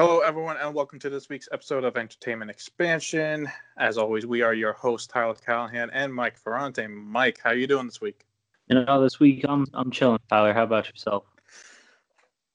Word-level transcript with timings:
Hello, 0.00 0.20
everyone, 0.20 0.56
and 0.56 0.74
welcome 0.74 0.98
to 1.00 1.10
this 1.10 1.28
week's 1.28 1.46
episode 1.52 1.84
of 1.84 1.98
Entertainment 1.98 2.50
Expansion. 2.50 3.46
As 3.76 3.98
always, 3.98 4.24
we 4.24 4.40
are 4.40 4.54
your 4.54 4.72
hosts, 4.72 5.06
Tyler 5.06 5.34
Callahan 5.34 5.90
and 5.90 6.14
Mike 6.14 6.38
Ferrante. 6.38 6.86
Mike, 6.88 7.38
how 7.44 7.50
are 7.50 7.54
you 7.54 7.66
doing 7.66 7.84
this 7.84 8.00
week? 8.00 8.24
You 8.68 8.82
know, 8.82 9.02
this 9.02 9.20
week 9.20 9.44
I'm 9.46 9.66
I'm 9.74 9.90
chilling. 9.90 10.18
Tyler, 10.30 10.54
how 10.54 10.62
about 10.62 10.88
yourself? 10.88 11.24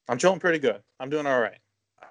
I'm 0.09 0.17
chilling 0.17 0.39
pretty 0.39 0.57
good. 0.57 0.81
I'm 0.99 1.11
doing 1.11 1.27
all 1.27 1.39
right. 1.39 1.59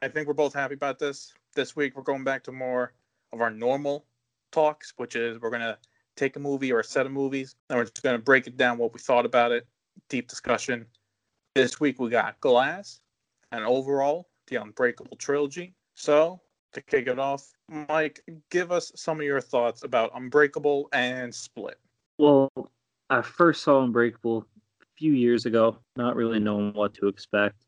I 0.00 0.06
think 0.06 0.28
we're 0.28 0.34
both 0.34 0.54
happy 0.54 0.74
about 0.74 1.00
this. 1.00 1.34
This 1.56 1.74
week, 1.74 1.96
we're 1.96 2.04
going 2.04 2.22
back 2.22 2.44
to 2.44 2.52
more 2.52 2.92
of 3.32 3.40
our 3.40 3.50
normal 3.50 4.06
talks, 4.52 4.94
which 4.98 5.16
is 5.16 5.40
we're 5.40 5.50
gonna 5.50 5.78
take 6.16 6.36
a 6.36 6.38
movie 6.38 6.70
or 6.72 6.78
a 6.78 6.84
set 6.84 7.06
of 7.06 7.12
movies, 7.12 7.56
and 7.70 7.76
we're 7.76 7.86
just 7.86 8.04
gonna 8.04 8.18
break 8.18 8.46
it 8.46 8.56
down 8.56 8.78
what 8.78 8.94
we 8.94 9.00
thought 9.00 9.26
about 9.26 9.50
it, 9.50 9.66
deep 10.08 10.28
discussion. 10.28 10.86
This 11.56 11.80
week, 11.80 11.98
we 12.00 12.08
got 12.08 12.38
Glass, 12.38 13.00
and 13.50 13.64
overall, 13.64 14.28
the 14.46 14.56
Unbreakable 14.56 15.16
trilogy. 15.16 15.74
So, 15.94 16.40
to 16.72 16.82
kick 16.82 17.06
it 17.06 17.18
off, 17.18 17.52
Mike, 17.88 18.20
give 18.50 18.72
us 18.72 18.92
some 18.96 19.18
of 19.18 19.24
your 19.24 19.40
thoughts 19.40 19.84
about 19.84 20.10
Unbreakable 20.14 20.88
and 20.92 21.34
Split. 21.34 21.78
Well, 22.18 22.50
I 23.10 23.22
first 23.22 23.62
saw 23.62 23.82
Unbreakable 23.82 24.46
a 24.82 24.86
few 24.96 25.12
years 25.12 25.46
ago, 25.46 25.78
not 25.96 26.16
really 26.16 26.40
knowing 26.40 26.72
what 26.72 26.94
to 26.94 27.08
expect. 27.08 27.64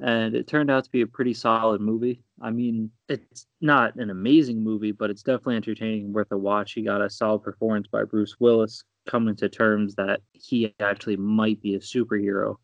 And 0.00 0.34
it 0.34 0.48
turned 0.48 0.70
out 0.70 0.84
to 0.84 0.90
be 0.90 1.02
a 1.02 1.06
pretty 1.06 1.34
solid 1.34 1.80
movie. 1.80 2.20
I 2.40 2.50
mean, 2.50 2.90
it's 3.08 3.46
not 3.60 3.94
an 3.96 4.10
amazing 4.10 4.62
movie, 4.62 4.90
but 4.90 5.10
it's 5.10 5.22
definitely 5.22 5.56
entertaining, 5.56 6.06
and 6.06 6.14
worth 6.14 6.32
a 6.32 6.38
watch. 6.38 6.72
He 6.72 6.82
got 6.82 7.02
a 7.02 7.10
solid 7.10 7.42
performance 7.44 7.86
by 7.86 8.02
Bruce 8.04 8.40
Willis, 8.40 8.82
coming 9.06 9.36
to 9.36 9.48
terms 9.48 9.94
that 9.96 10.20
he 10.32 10.74
actually 10.80 11.16
might 11.16 11.60
be 11.60 11.74
a 11.74 11.80
superhero, 11.80 12.56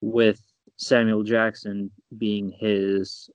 with 0.00 0.40
Samuel 0.80 1.22
Jackson 1.22 1.90
being 2.16 2.50
his 2.58 3.28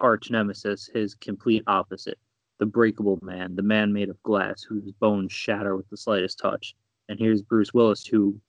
arch 0.00 0.30
nemesis, 0.30 0.90
his 0.92 1.14
complete 1.14 1.62
opposite, 1.68 2.18
the 2.58 2.66
breakable 2.66 3.20
man, 3.22 3.54
the 3.54 3.62
man 3.62 3.92
made 3.92 4.08
of 4.08 4.20
glass 4.24 4.64
whose 4.64 4.90
bones 4.98 5.32
shatter 5.32 5.76
with 5.76 5.88
the 5.90 5.96
slightest 5.96 6.40
touch. 6.40 6.74
And 7.08 7.18
here's 7.18 7.40
Bruce 7.40 7.72
Willis 7.72 8.04
who 8.04 8.40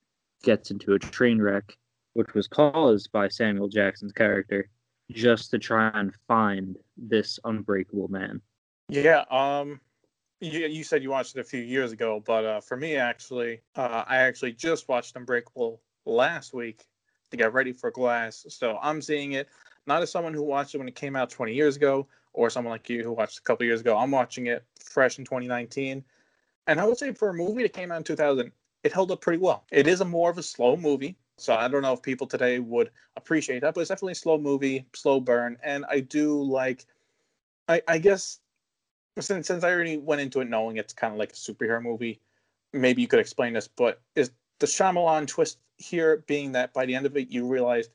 gets 0.42 0.72
into 0.72 0.94
a 0.94 1.00
train 1.00 1.40
wreck, 1.40 1.78
which 2.14 2.34
was 2.34 2.48
caused 2.48 3.12
by 3.12 3.28
Samuel 3.28 3.68
Jackson's 3.68 4.14
character, 4.14 4.68
just 5.12 5.52
to 5.52 5.60
try 5.60 5.92
and 5.94 6.12
find 6.28 6.76
this 6.98 7.40
unbreakable 7.46 8.08
man. 8.08 8.42
Yeah, 8.90 9.26
um, 9.30 9.80
you, 10.42 10.62
you 10.66 10.84
said 10.84 11.04
you 11.04 11.12
watched 11.12 11.38
it 11.38 11.42
a 11.42 11.44
few 11.44 11.62
years 11.62 11.92
ago, 11.92 12.24
but 12.26 12.46
uh, 12.46 12.62
for 12.62 12.78
me, 12.78 12.96
actually, 12.96 13.62
uh, 13.76 14.04
I 14.08 14.18
actually 14.18 14.54
just 14.54 14.90
watched 14.90 15.16
Unbreakable 15.16 15.82
last 16.06 16.52
week 16.54 16.89
to 17.32 17.38
get 17.38 17.54
ready 17.54 17.74
for 17.74 17.92
Glass. 17.92 18.46
So 18.50 18.78
I'm 18.82 19.02
seeing 19.02 19.34
it 19.34 19.48
not 19.86 20.02
as 20.02 20.12
someone 20.12 20.34
who 20.34 20.44
watched 20.44 20.76
it 20.76 20.78
when 20.78 20.88
it 20.88 20.96
came 20.96 21.16
out 21.16 21.30
20 21.30 21.54
years 21.54 21.76
ago, 21.76 22.08
or 22.34 22.50
someone 22.50 22.72
like 22.72 22.90
you 22.90 23.04
who 23.04 23.12
watched 23.12 23.40
a 23.40 23.42
couple 23.42 23.66
years 23.66 23.82
ago. 23.82 23.98
I'm 23.98 24.12
watching 24.12 24.48
it 24.48 24.64
fresh 24.80 25.18
in 25.18 25.26
2019, 25.26 26.04
and 26.68 26.80
I 26.80 26.86
would 26.86 26.98
say 26.98 27.12
for 27.14 27.30
a 27.30 27.34
movie 27.34 27.64
that 27.64 27.74
came 27.74 27.92
out 27.92 27.98
in 27.98 28.04
2000, 28.04 28.52
it 28.84 28.94
held 28.94 29.12
up 29.12 29.22
pretty 29.22 29.40
well. 29.40 29.66
It 29.72 29.88
is 29.88 30.02
a 30.02 30.06
more 30.06 30.30
of 30.30 30.38
a 30.38 30.44
slow 30.44 30.78
movie. 30.78 31.18
So 31.38 31.56
I 31.56 31.68
don't 31.68 31.82
know 31.82 31.94
if 31.94 32.02
people 32.02 32.28
today 32.28 32.60
would 32.60 32.92
appreciate 33.16 33.62
that, 33.62 33.74
but 33.74 33.82
it's 33.82 33.90
definitely 33.90 34.12
a 34.12 34.16
slow 34.16 34.38
movie, 34.38 34.86
slow 34.94 35.20
burn, 35.20 35.58
and 35.64 35.86
I 35.90 36.02
do 36.02 36.42
like. 36.44 36.86
I, 37.68 37.82
I 37.88 37.98
guess 37.98 38.40
since 39.20 39.48
since 39.48 39.64
I 39.64 39.72
already 39.72 39.98
went 39.98 40.22
into 40.22 40.42
it 40.42 40.50
knowing 40.50 40.78
it's 40.78 40.94
kind 40.94 41.14
of 41.14 41.20
like 41.20 41.32
a 41.32 41.36
superhero 41.36 41.82
movie, 41.82 42.20
maybe 42.74 43.02
you 43.02 43.08
could 43.08 43.20
explain 43.20 43.54
this. 43.54 43.68
But 43.68 44.02
is 44.16 44.32
the 44.60 44.68
Shyamalan 44.68 45.28
twist 45.28 45.60
here 45.80 46.24
being 46.28 46.52
that 46.52 46.74
by 46.74 46.86
the 46.86 46.94
end 46.94 47.06
of 47.06 47.18
it 47.18 47.32
you 47.32 47.48
realized, 47.48 47.92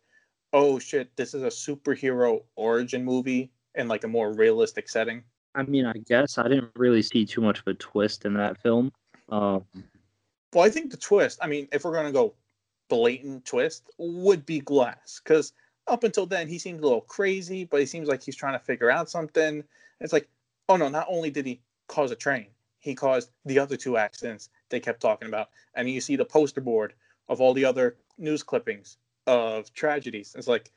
oh 0.52 0.78
shit, 0.78 1.14
this 1.16 1.34
is 1.34 1.42
a 1.42 1.48
superhero 1.48 2.42
origin 2.56 3.04
movie 3.04 3.50
in 3.74 3.86
like 3.86 4.04
a 4.04 4.08
more 4.08 4.32
realistic 4.32 4.88
setting? 4.88 5.22
I 5.54 5.62
mean, 5.62 5.86
I 5.86 5.94
guess 6.06 6.38
I 6.38 6.48
didn't 6.48 6.72
really 6.74 7.02
see 7.02 7.24
too 7.24 7.40
much 7.40 7.60
of 7.60 7.66
a 7.68 7.74
twist 7.74 8.24
in 8.24 8.34
that 8.34 8.60
film. 8.60 8.92
Um, 9.28 9.64
well, 10.52 10.64
I 10.64 10.70
think 10.70 10.90
the 10.90 10.96
twist. 10.96 11.38
I 11.42 11.46
mean, 11.46 11.68
if 11.72 11.84
we're 11.84 11.94
gonna 11.94 12.12
go 12.12 12.34
blatant 12.88 13.44
twist, 13.44 13.88
would 13.98 14.44
be 14.44 14.60
Glass, 14.60 15.20
because 15.22 15.52
up 15.86 16.02
until 16.04 16.26
then 16.26 16.48
he 16.48 16.58
seemed 16.58 16.80
a 16.80 16.82
little 16.82 17.02
crazy, 17.02 17.64
but 17.64 17.80
he 17.80 17.86
seems 17.86 18.08
like 18.08 18.22
he's 18.22 18.36
trying 18.36 18.58
to 18.58 18.64
figure 18.64 18.90
out 18.90 19.10
something. 19.10 19.62
It's 20.00 20.12
like, 20.12 20.28
oh 20.68 20.76
no, 20.76 20.88
not 20.88 21.06
only 21.08 21.30
did 21.30 21.46
he 21.46 21.60
cause 21.88 22.10
a 22.10 22.16
train, 22.16 22.46
he 22.80 22.94
caused 22.94 23.30
the 23.44 23.58
other 23.58 23.76
two 23.76 23.96
accidents 23.96 24.48
they 24.70 24.80
kept 24.80 25.00
talking 25.00 25.28
about. 25.28 25.50
And 25.74 25.88
you 25.88 26.00
see 26.00 26.16
the 26.16 26.24
poster 26.24 26.60
board 26.60 26.94
of 27.28 27.40
all 27.40 27.54
the 27.54 27.64
other 27.64 27.96
news 28.18 28.42
clippings 28.42 28.98
of 29.26 29.72
tragedies. 29.72 30.34
It's 30.36 30.48
like 30.48 30.70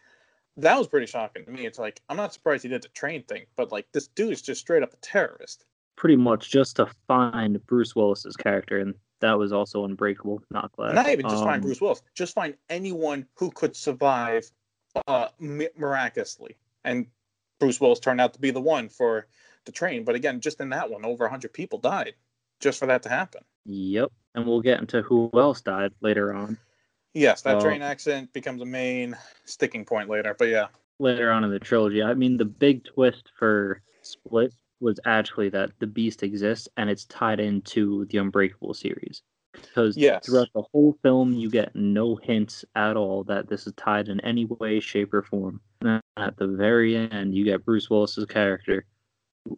that 0.58 0.78
was 0.78 0.88
pretty 0.88 1.06
shocking 1.06 1.46
to 1.46 1.52
me. 1.52 1.66
It's 1.66 1.80
like 1.80 2.02
I'm 2.10 2.18
not 2.18 2.34
surprised 2.34 2.64
he 2.64 2.70
did 2.70 2.82
the 2.82 2.90
train 2.90 3.24
thing, 3.24 3.46
but 3.56 3.72
like 3.72 3.88
this 3.92 4.08
dude 4.08 4.34
is 4.34 4.42
just 4.42 4.62
straight 4.62 4.84
up 4.84 4.94
a 4.94 4.98
terrorist. 4.98 5.66
Pretty 5.96 6.16
much 6.16 6.52
just 6.52 6.76
to 6.76 6.88
find 7.08 7.66
Bruce 7.66 7.96
Willis's 7.96 8.36
character, 8.36 8.78
and 8.80 8.94
that 9.20 9.38
was 9.38 9.52
also 9.52 9.84
Unbreakable, 9.84 10.42
not 10.52 10.72
Glass. 10.74 10.94
Not 10.94 11.10
even 11.10 11.28
just 11.28 11.42
um, 11.42 11.48
find 11.48 11.62
Bruce 11.62 11.82
Willis, 11.82 12.02
just 12.14 12.36
find 12.36 12.56
anyone 12.70 13.26
who 13.36 13.50
could 13.52 13.76
survive 13.76 14.50
uh, 15.08 15.30
miraculously. 15.40 16.56
And 16.84 17.08
Bruce 17.60 17.82
Willis 17.82 18.00
turned 18.00 18.22
out 18.22 18.34
to 18.34 18.40
be 18.40 18.52
the 18.52 18.62
one 18.62 18.90
for 18.90 19.28
the 19.66 19.72
train. 19.72 20.04
But 20.04 20.16
again, 20.16 20.40
just 20.40 20.60
in 20.62 20.70
that 20.70 20.90
one, 20.90 21.06
over 21.06 21.26
100 21.26 21.52
people 21.54 21.80
died 21.80 22.14
just 22.60 22.80
for 22.80 22.86
that 22.88 23.04
to 23.04 23.10
happen. 23.10 23.44
Yep. 23.66 24.12
And 24.38 24.46
we'll 24.46 24.62
get 24.62 24.80
into 24.80 25.02
who 25.02 25.32
else 25.34 25.62
died 25.62 25.94
later 26.02 26.32
on. 26.32 26.60
Yes, 27.16 27.42
that 27.42 27.60
train 27.60 27.82
accident 27.82 28.32
becomes 28.34 28.62
a 28.62 28.66
main 28.66 29.18
sticking 29.46 29.84
point 29.84 30.10
later. 30.10 30.36
But 30.38 30.50
yeah. 30.50 30.68
Later 31.00 31.32
on 31.32 31.44
in 31.44 31.50
the 31.50 31.58
trilogy. 31.58 32.04
I 32.04 32.14
mean, 32.14 32.38
the 32.38 32.46
big 32.46 32.86
twist 32.86 33.32
for 33.36 33.82
Split 34.04 34.54
was 34.80 35.00
actually 35.06 35.50
that 35.50 35.72
the 35.80 35.88
Beast 35.88 36.22
exists 36.22 36.68
and 36.78 36.88
it's 36.88 37.06
tied 37.06 37.40
into 37.40 38.06
the 38.06 38.20
Unbreakable 38.20 38.76
series. 38.76 39.24
Because 39.54 39.98
yes. 39.98 40.28
throughout 40.28 40.50
the 40.54 40.62
whole 40.72 40.96
film, 41.02 41.34
you 41.34 41.50
get 41.50 41.76
no 41.76 42.16
hints 42.16 42.64
at 42.76 42.96
all 42.96 43.24
that 43.24 43.50
this 43.50 43.66
is 43.66 43.74
tied 43.76 44.08
in 44.08 44.20
any 44.20 44.46
way, 44.46 44.80
shape, 44.80 45.16
or 45.16 45.24
form. 45.24 45.62
And 45.82 46.00
at 46.16 46.38
the 46.38 46.46
very 46.46 46.96
end, 46.96 47.34
you 47.34 47.44
get 47.44 47.66
Bruce 47.66 47.90
Willis's 47.90 48.26
character, 48.26 48.86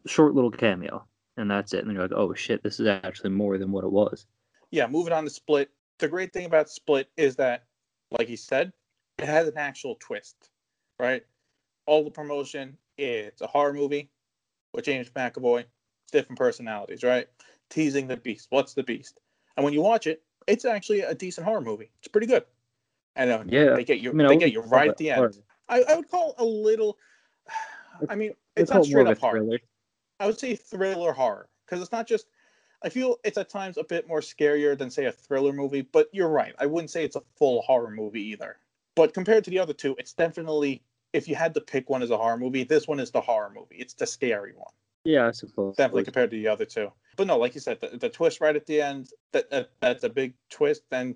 short 0.07 0.35
little 0.35 0.51
cameo, 0.51 1.05
and 1.35 1.51
that's 1.51 1.73
it. 1.73 1.83
And 1.83 1.91
you're 1.91 2.03
like, 2.03 2.13
oh 2.13 2.33
shit, 2.33 2.63
this 2.63 2.79
is 2.79 2.87
actually 2.87 3.31
more 3.31 3.57
than 3.57 3.73
what 3.73 3.83
it 3.83 3.91
was. 3.91 4.25
Yeah, 4.71 4.87
moving 4.87 5.13
on 5.13 5.23
to 5.23 5.29
Split. 5.29 5.69
The 5.99 6.07
great 6.07 6.31
thing 6.31 6.45
about 6.45 6.69
Split 6.69 7.09
is 7.17 7.35
that, 7.37 7.65
like 8.11 8.27
he 8.27 8.35
said, 8.35 8.71
it 9.17 9.25
has 9.25 9.47
an 9.47 9.57
actual 9.57 9.95
twist, 9.99 10.49
right? 10.99 11.23
All 11.85 12.03
the 12.03 12.11
promotion, 12.11 12.77
it's 12.97 13.41
a 13.41 13.47
horror 13.47 13.73
movie 13.73 14.09
with 14.73 14.85
James 14.85 15.09
McAvoy, 15.09 15.65
different 16.11 16.37
personalities, 16.37 17.03
right? 17.03 17.27
Teasing 17.69 18.07
the 18.07 18.17
beast. 18.17 18.47
What's 18.49 18.73
the 18.73 18.83
beast? 18.83 19.19
And 19.57 19.63
when 19.63 19.73
you 19.73 19.81
watch 19.81 20.07
it, 20.07 20.21
it's 20.47 20.65
actually 20.65 21.01
a 21.01 21.13
decent 21.13 21.45
horror 21.45 21.61
movie. 21.61 21.91
It's 21.99 22.07
pretty 22.07 22.27
good. 22.27 22.43
And 23.15 23.31
uh, 23.31 23.43
yeah, 23.47 23.75
they 23.75 23.83
get 23.83 23.99
you. 23.99 24.11
I 24.11 24.13
mean, 24.13 24.27
they 24.27 24.37
get 24.37 24.53
you 24.53 24.61
right 24.61 24.89
at 24.89 24.97
the 24.97 25.11
end. 25.11 25.39
I, 25.67 25.83
I, 25.83 25.95
would 25.95 26.09
call 26.09 26.35
a 26.37 26.45
little. 26.45 26.97
I 28.09 28.15
mean, 28.15 28.29
it's, 28.55 28.63
it's 28.63 28.71
not 28.71 28.85
straight 28.85 29.07
up 29.07 29.17
horror. 29.17 29.59
I 30.19 30.25
would 30.25 30.39
say 30.39 30.55
thriller 30.55 31.11
horror 31.11 31.49
because 31.65 31.81
it's 31.81 31.91
not 31.91 32.07
just. 32.07 32.27
I 32.81 32.89
feel 32.89 33.17
it's 33.23 33.37
at 33.37 33.49
times 33.49 33.77
a 33.77 33.83
bit 33.83 34.07
more 34.07 34.21
scarier 34.21 34.77
than 34.77 34.89
say 34.89 35.05
a 35.05 35.11
thriller 35.11 35.51
movie, 35.51 35.81
but 35.81 36.07
you're 36.13 36.29
right. 36.29 36.53
I 36.59 36.65
wouldn't 36.65 36.91
say 36.91 37.03
it's 37.03 37.15
a 37.15 37.23
full 37.37 37.61
horror 37.61 37.91
movie 37.91 38.23
either. 38.23 38.57
But 38.95 39.13
compared 39.13 39.43
to 39.45 39.49
the 39.49 39.59
other 39.59 39.73
two, 39.73 39.95
it's 39.99 40.13
definitely 40.13 40.81
if 41.13 41.27
you 41.27 41.35
had 41.35 41.53
to 41.55 41.61
pick 41.61 41.89
one 41.89 42.03
as 42.03 42.11
a 42.11 42.17
horror 42.17 42.37
movie, 42.37 42.63
this 42.63 42.87
one 42.87 42.99
is 42.99 43.11
the 43.11 43.21
horror 43.21 43.51
movie. 43.53 43.75
It's 43.77 43.93
the 43.93 44.05
scary 44.05 44.53
one. 44.53 44.71
Yeah, 45.03 45.27
I 45.27 45.31
suppose. 45.31 45.75
Definitely 45.75 46.03
compared 46.03 46.31
to 46.31 46.37
the 46.37 46.47
other 46.47 46.65
two. 46.65 46.91
But 47.17 47.27
no, 47.27 47.37
like 47.37 47.55
you 47.55 47.61
said, 47.61 47.79
the, 47.79 47.97
the 47.97 48.09
twist 48.09 48.41
right 48.41 48.55
at 48.55 48.65
the 48.65 48.81
end, 48.81 49.09
that, 49.31 49.49
that 49.49 49.71
that's 49.81 50.03
a 50.03 50.09
big 50.09 50.33
twist. 50.49 50.83
And 50.91 51.15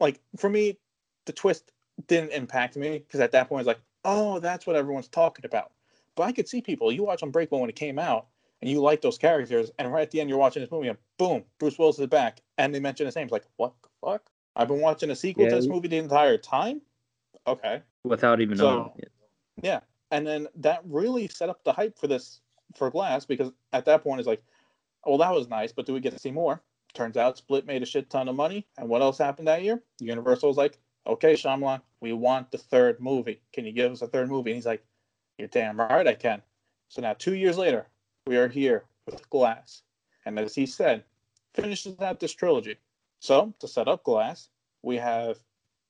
like 0.00 0.20
for 0.36 0.48
me, 0.48 0.78
the 1.24 1.32
twist 1.32 1.72
didn't 2.06 2.32
impact 2.32 2.76
me 2.76 2.98
because 2.98 3.20
at 3.20 3.32
that 3.32 3.48
point 3.48 3.62
it's 3.62 3.66
like, 3.66 3.80
oh, 4.04 4.38
that's 4.38 4.66
what 4.66 4.76
everyone's 4.76 5.08
talking 5.08 5.44
about. 5.44 5.72
But 6.14 6.24
I 6.24 6.32
could 6.32 6.48
see 6.48 6.60
people. 6.62 6.92
You 6.92 7.04
watch 7.04 7.22
Unbreakable 7.22 7.60
when 7.60 7.70
it 7.70 7.76
came 7.76 7.98
out, 7.98 8.28
and 8.60 8.70
you 8.70 8.80
like 8.80 9.02
those 9.02 9.18
characters, 9.18 9.70
and 9.78 9.92
right 9.92 10.02
at 10.02 10.10
the 10.10 10.20
end 10.20 10.30
you're 10.30 10.38
watching 10.38 10.62
this 10.62 10.70
movie, 10.70 10.88
and 10.88 10.98
boom, 11.18 11.44
Bruce 11.58 11.78
Willis 11.78 11.98
is 11.98 12.06
back, 12.06 12.40
and 12.58 12.74
they 12.74 12.80
mention 12.80 13.06
his 13.06 13.16
name. 13.16 13.24
It's 13.24 13.32
like, 13.32 13.46
what 13.56 13.74
the 13.82 13.88
fuck? 14.04 14.30
I've 14.54 14.68
been 14.68 14.80
watching 14.80 15.10
a 15.10 15.16
sequel 15.16 15.44
yeah. 15.44 15.50
to 15.50 15.56
this 15.56 15.66
movie 15.66 15.88
the 15.88 15.98
entire 15.98 16.38
time. 16.38 16.80
Okay. 17.46 17.82
Without 18.04 18.40
even 18.40 18.56
so, 18.56 18.70
knowing 18.70 18.92
it. 18.98 19.12
Yeah, 19.62 19.80
and 20.10 20.26
then 20.26 20.48
that 20.56 20.80
really 20.84 21.28
set 21.28 21.48
up 21.48 21.64
the 21.64 21.72
hype 21.72 21.98
for 21.98 22.06
this 22.06 22.40
for 22.76 22.90
Glass 22.90 23.24
because 23.24 23.52
at 23.72 23.84
that 23.84 24.02
point 24.02 24.20
it's 24.20 24.26
like, 24.26 24.42
well, 25.04 25.18
that 25.18 25.32
was 25.32 25.48
nice, 25.48 25.72
but 25.72 25.86
do 25.86 25.92
we 25.92 26.00
get 26.00 26.12
to 26.12 26.18
see 26.18 26.30
more? 26.30 26.62
Turns 26.94 27.16
out 27.16 27.36
Split 27.36 27.66
made 27.66 27.82
a 27.82 27.86
shit 27.86 28.10
ton 28.10 28.28
of 28.28 28.36
money, 28.36 28.66
and 28.78 28.88
what 28.88 29.02
else 29.02 29.18
happened 29.18 29.48
that 29.48 29.62
year? 29.62 29.82
Universal 30.00 30.48
was 30.48 30.56
like, 30.56 30.78
okay, 31.06 31.34
Shyamalan, 31.34 31.80
we 32.00 32.12
want 32.12 32.50
the 32.50 32.58
third 32.58 33.00
movie. 33.00 33.40
Can 33.52 33.64
you 33.64 33.72
give 33.72 33.92
us 33.92 34.02
a 34.02 34.08
third 34.08 34.28
movie? 34.28 34.50
And 34.50 34.56
he's 34.56 34.66
like, 34.66 34.84
you're 35.38 35.48
damn 35.48 35.78
right 35.78 36.06
I 36.06 36.14
can. 36.14 36.42
So 36.88 37.02
now 37.02 37.14
two 37.14 37.34
years 37.34 37.58
later, 37.58 37.86
we 38.26 38.36
are 38.36 38.48
here 38.48 38.84
with 39.06 39.28
Glass, 39.30 39.82
and 40.24 40.38
as 40.38 40.54
he 40.54 40.66
said, 40.66 41.04
finishes 41.54 42.00
out 42.00 42.20
this 42.20 42.32
trilogy. 42.32 42.76
So 43.20 43.54
to 43.60 43.68
set 43.68 43.88
up 43.88 44.02
Glass, 44.04 44.48
we 44.82 44.96
have 44.96 45.38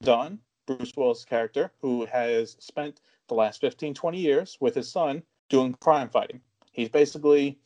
done 0.03 0.39
Bruce 0.67 0.93
Willis' 0.97 1.25
character, 1.25 1.73
who 1.81 2.05
has 2.07 2.57
spent 2.61 3.01
the 3.29 3.35
last 3.35 3.61
15, 3.61 3.95
20 3.95 4.19
years 4.19 4.57
with 4.61 4.75
his 4.75 4.91
son 4.91 5.23
doing 5.49 5.75
crime 5.81 6.09
fighting. 6.09 6.41
He's 6.73 6.89
basically 6.89 7.59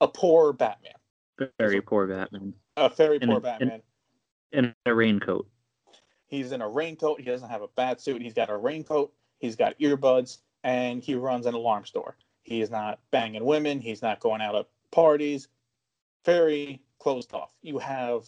a 0.00 0.08
poor 0.08 0.52
Batman. 0.52 0.92
Very 1.58 1.80
poor 1.80 2.06
Batman. 2.06 2.54
A 2.76 2.88
very 2.88 3.16
In 3.20 3.28
poor 3.28 3.38
a- 3.38 3.40
Batman. 3.40 3.82
In 4.52 4.74
a 4.86 4.94
raincoat. 4.94 5.48
He's 6.28 6.52
in 6.52 6.60
a 6.62 6.68
raincoat. 6.68 7.20
He 7.20 7.26
doesn't 7.26 7.48
have 7.48 7.62
a 7.62 7.68
bat 7.68 8.00
suit. 8.00 8.22
He's 8.22 8.32
got 8.34 8.50
a 8.50 8.56
raincoat. 8.56 9.12
He's 9.38 9.56
got 9.56 9.78
earbuds, 9.78 10.38
and 10.64 11.02
he 11.02 11.14
runs 11.14 11.46
an 11.46 11.54
alarm 11.54 11.84
store. 11.84 12.16
He 12.46 12.60
is 12.60 12.70
not 12.70 13.00
banging 13.10 13.44
women. 13.44 13.80
He's 13.80 14.02
not 14.02 14.20
going 14.20 14.40
out 14.40 14.54
at 14.54 14.68
parties. 14.92 15.48
Very 16.24 16.80
closed 17.00 17.34
off. 17.34 17.50
You 17.60 17.78
have 17.78 18.24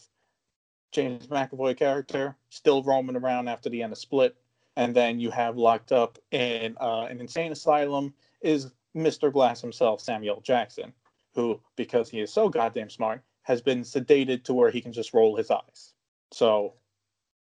James 0.91 1.27
McAvoy 1.27 1.77
character 1.77 2.35
still 2.49 2.83
roaming 2.83 3.15
around 3.15 3.47
after 3.47 3.69
the 3.69 3.81
end 3.81 3.93
of 3.93 3.97
Split, 3.97 4.35
and 4.75 4.93
then 4.93 5.21
you 5.21 5.31
have 5.31 5.57
locked 5.57 5.93
up 5.93 6.19
in 6.31 6.75
uh, 6.81 7.03
an 7.03 7.21
insane 7.21 7.53
asylum 7.53 8.13
is 8.41 8.71
Mr. 8.93 9.31
Glass 9.31 9.61
himself, 9.61 10.01
Samuel 10.01 10.41
Jackson, 10.41 10.91
who, 11.33 11.61
because 11.77 12.09
he 12.09 12.19
is 12.19 12.33
so 12.33 12.49
goddamn 12.49 12.89
smart, 12.89 13.21
has 13.43 13.61
been 13.61 13.81
sedated 13.83 14.43
to 14.43 14.53
where 14.53 14.69
he 14.69 14.81
can 14.81 14.91
just 14.91 15.13
roll 15.13 15.37
his 15.37 15.49
eyes. 15.49 15.93
So 16.31 16.73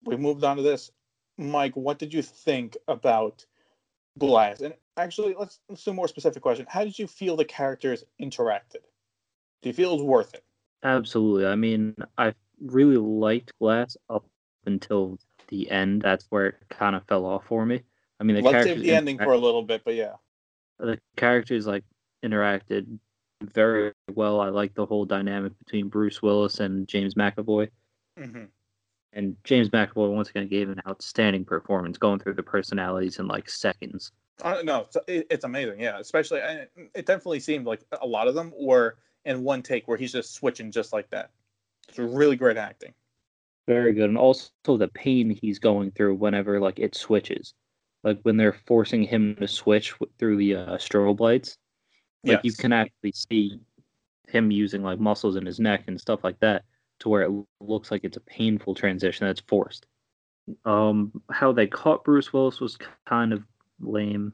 we 0.04 0.16
moved 0.16 0.44
on 0.44 0.58
to 0.58 0.62
this. 0.62 0.90
Mike, 1.38 1.74
what 1.74 1.98
did 1.98 2.12
you 2.12 2.20
think 2.20 2.76
about 2.86 3.46
Glass? 4.18 4.60
And 4.60 4.74
actually, 4.96 5.34
let's, 5.38 5.60
let's 5.68 5.84
do 5.84 5.90
a 5.90 5.94
more 5.94 6.08
specific 6.08 6.42
question. 6.42 6.66
How 6.68 6.84
did 6.84 6.98
you 6.98 7.06
feel 7.06 7.36
the 7.36 7.44
characters 7.44 8.04
interacted? 8.20 8.82
Do 9.62 9.68
you 9.68 9.72
feel 9.72 9.90
it 9.92 9.96
was 9.96 10.02
worth 10.02 10.34
it? 10.34 10.44
Absolutely. 10.82 11.46
I 11.46 11.56
mean, 11.56 11.94
I 12.18 12.34
really 12.60 12.96
liked 12.96 13.52
Glass 13.58 13.96
up 14.08 14.24
until 14.66 15.18
the 15.48 15.70
end. 15.70 16.02
That's 16.02 16.26
where 16.30 16.46
it 16.46 16.54
kind 16.70 16.94
of 16.96 17.04
fell 17.06 17.24
off 17.24 17.46
for 17.46 17.64
me. 17.64 17.82
I 18.20 18.24
mean, 18.24 18.36
the 18.36 18.42
Let's 18.42 18.52
characters 18.52 18.76
save 18.76 18.84
the 18.84 18.94
ending 18.94 19.18
for 19.18 19.32
a 19.32 19.38
little 19.38 19.62
bit, 19.62 19.82
but 19.84 19.94
yeah. 19.94 20.14
the 20.78 20.98
characters 21.16 21.66
like 21.66 21.84
interacted 22.24 22.98
very 23.42 23.92
well. 24.14 24.40
I 24.40 24.48
like 24.48 24.74
the 24.74 24.86
whole 24.86 25.04
dynamic 25.04 25.58
between 25.58 25.88
Bruce 25.88 26.22
Willis 26.22 26.60
and 26.60 26.88
James 26.88 27.14
McAvoy. 27.14 27.68
hmm 28.18 28.44
And 29.12 29.36
James 29.44 29.68
McAvoy 29.70 30.14
once 30.14 30.30
again 30.30 30.48
gave 30.48 30.70
an 30.70 30.80
outstanding 30.88 31.44
performance, 31.44 31.98
going 31.98 32.18
through 32.18 32.34
the 32.34 32.42
personalities 32.42 33.18
in 33.18 33.26
like 33.26 33.48
seconds. 33.48 34.12
Uh, 34.42 34.62
no, 34.64 34.82
it's, 34.82 34.96
it, 35.08 35.26
it's 35.30 35.44
amazing. 35.44 35.80
Yeah, 35.80 35.98
especially 35.98 36.40
it 36.94 37.06
definitely 37.06 37.40
seemed 37.40 37.66
like 37.66 37.80
a 38.00 38.06
lot 38.06 38.28
of 38.28 38.34
them 38.34 38.52
were 38.58 38.96
in 39.24 39.42
one 39.42 39.62
take 39.62 39.88
where 39.88 39.96
he's 39.96 40.12
just 40.12 40.34
switching 40.34 40.70
just 40.70 40.92
like 40.92 41.08
that. 41.10 41.30
It's 41.88 41.98
really 41.98 42.36
great 42.36 42.56
acting. 42.56 42.92
Very 43.66 43.92
good, 43.92 44.08
and 44.08 44.18
also 44.18 44.50
the 44.66 44.88
pain 44.88 45.30
he's 45.30 45.58
going 45.58 45.90
through 45.90 46.14
whenever 46.14 46.60
like 46.60 46.78
it 46.78 46.94
switches, 46.94 47.54
like 48.04 48.20
when 48.22 48.36
they're 48.36 48.56
forcing 48.66 49.02
him 49.02 49.34
to 49.36 49.48
switch 49.48 49.94
through 50.18 50.36
the 50.36 50.54
uh, 50.54 50.76
strobe 50.76 51.20
lights. 51.20 51.58
Like 52.24 52.40
you 52.42 52.52
can 52.52 52.72
actually 52.72 53.12
see 53.12 53.60
him 54.26 54.50
using 54.50 54.82
like 54.82 54.98
muscles 54.98 55.36
in 55.36 55.46
his 55.46 55.60
neck 55.60 55.84
and 55.86 56.00
stuff 56.00 56.24
like 56.24 56.40
that, 56.40 56.64
to 57.00 57.08
where 57.08 57.22
it 57.22 57.30
looks 57.60 57.90
like 57.90 58.04
it's 58.04 58.16
a 58.16 58.20
painful 58.20 58.74
transition 58.74 59.26
that's 59.26 59.42
forced. 59.46 59.86
Um, 60.64 61.12
how 61.30 61.52
they 61.52 61.66
caught 61.66 62.04
Bruce 62.04 62.32
Willis 62.32 62.60
was 62.60 62.78
kind 63.06 63.32
of 63.32 63.44
lame, 63.80 64.32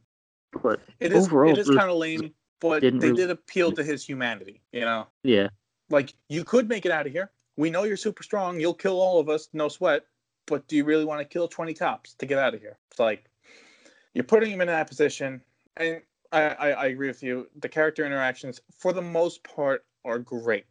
but 0.62 0.80
It 1.00 1.12
is. 1.12 1.26
overall, 1.26 1.52
it 1.52 1.58
is 1.58 1.68
kind 1.68 1.90
of 1.90 1.96
lame, 1.96 2.34
but 2.60 2.82
they 2.82 2.90
really- 2.90 3.14
did 3.14 3.30
appeal 3.30 3.72
to 3.72 3.82
his 3.82 4.04
humanity. 4.04 4.62
You 4.72 4.82
know, 4.82 5.06
yeah, 5.22 5.48
like 5.90 6.14
you 6.28 6.44
could 6.44 6.68
make 6.68 6.86
it 6.86 6.92
out 6.92 7.06
of 7.06 7.12
here. 7.12 7.30
We 7.56 7.70
know 7.70 7.84
you're 7.84 7.96
super 7.96 8.22
strong. 8.22 8.58
You'll 8.58 8.74
kill 8.74 9.00
all 9.00 9.20
of 9.20 9.28
us, 9.28 9.48
no 9.52 9.68
sweat. 9.68 10.06
But 10.46 10.66
do 10.66 10.76
you 10.76 10.84
really 10.84 11.04
want 11.04 11.20
to 11.20 11.24
kill 11.24 11.46
20 11.46 11.74
cops 11.74 12.14
to 12.14 12.26
get 12.26 12.38
out 12.38 12.54
of 12.54 12.60
here? 12.60 12.78
It's 12.90 12.98
like 12.98 13.30
you're 14.14 14.24
putting 14.24 14.50
him 14.50 14.60
in 14.60 14.66
that 14.66 14.88
position. 14.88 15.40
And 15.76 16.02
I, 16.32 16.42
I, 16.42 16.70
I 16.72 16.86
agree 16.86 17.08
with 17.08 17.22
you. 17.22 17.48
The 17.60 17.68
character 17.68 18.04
interactions, 18.04 18.60
for 18.76 18.92
the 18.92 19.02
most 19.02 19.44
part, 19.44 19.84
are 20.04 20.18
great 20.18 20.64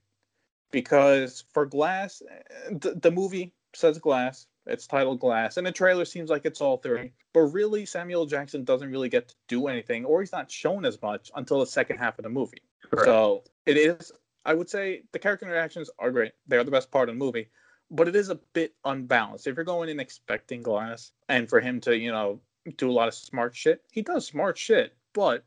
because 0.72 1.46
for 1.54 1.66
Glass, 1.66 2.22
eh, 2.30 2.70
the, 2.72 2.96
the 2.96 3.12
movie 3.12 3.54
says 3.74 3.98
Glass. 4.00 4.48
It's 4.68 4.86
titled 4.86 5.20
Glass, 5.20 5.58
and 5.58 5.66
the 5.66 5.72
trailer 5.72 6.06
seems 6.06 6.30
like 6.30 6.46
it's 6.46 6.62
all 6.62 6.78
three. 6.78 7.14
But 7.34 7.42
really, 7.42 7.86
Samuel 7.86 8.26
Jackson 8.26 8.64
doesn't 8.64 8.92
really 8.92 9.10
get 9.10 9.30
to 9.30 9.36
do 9.48 9.68
anything, 9.68 10.06
or 10.06 10.22
he's 10.22 10.32
not 10.32 10.52
shown 10.52 10.86
as 10.86 11.02
much 11.02 11.32
until 11.36 11.60
the 11.60 11.66
second 11.66 11.98
half 11.98 12.20
of 12.20 12.24
the 12.24 12.30
movie. 12.30 12.62
correct. 12.90 13.06
So 13.06 13.44
it 13.66 13.78
is. 13.78 14.12
I 14.46 14.54
would 14.54 14.70
say 14.70 15.04
the 15.12 15.20
character 15.20 15.46
interactions 15.46 15.90
are 16.00 16.12
great. 16.12 16.34
They 16.48 16.58
are 16.58 16.64
the 16.64 16.72
best 16.72 16.92
part 16.92 17.10
of 17.10 17.16
the 17.16 17.20
movie, 17.20 17.50
but 17.90 18.08
it 18.08 18.16
is 18.16 18.30
a 18.30 18.40
bit 18.54 18.74
unbalanced. 18.86 19.48
If 19.48 19.56
you're 19.56 19.66
going 19.66 19.90
in 19.90 20.00
expecting 20.00 20.62
Glass 20.62 21.12
and 21.30 21.50
for 21.50 21.60
him 21.60 21.80
to, 21.82 21.98
you 21.98 22.12
know, 22.12 22.40
do 22.78 22.90
a 22.90 22.94
lot 22.94 23.08
of 23.08 23.14
smart 23.14 23.56
shit, 23.56 23.84
he 23.92 24.02
does 24.02 24.26
smart 24.26 24.58
shit. 24.58 24.96
But 25.14 25.44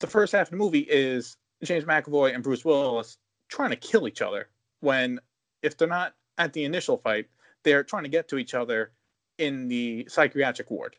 the 0.00 0.06
first 0.06 0.32
half 0.32 0.48
of 0.48 0.50
the 0.50 0.56
movie 0.56 0.86
is 0.88 1.36
James 1.62 1.84
McAvoy 1.84 2.34
and 2.34 2.42
Bruce 2.42 2.64
Willis 2.64 3.18
trying 3.48 3.70
to 3.70 3.76
kill 3.76 4.08
each 4.08 4.22
other. 4.22 4.48
When 4.80 5.20
if 5.62 5.76
they're 5.76 5.88
not 5.88 6.14
at 6.38 6.52
the 6.52 6.64
initial 6.64 6.96
fight, 6.96 7.26
they're 7.64 7.84
trying 7.84 8.04
to 8.04 8.08
get 8.08 8.28
to 8.28 8.38
each 8.38 8.54
other 8.54 8.92
in 9.38 9.68
the 9.68 10.06
psychiatric 10.08 10.70
ward. 10.70 10.96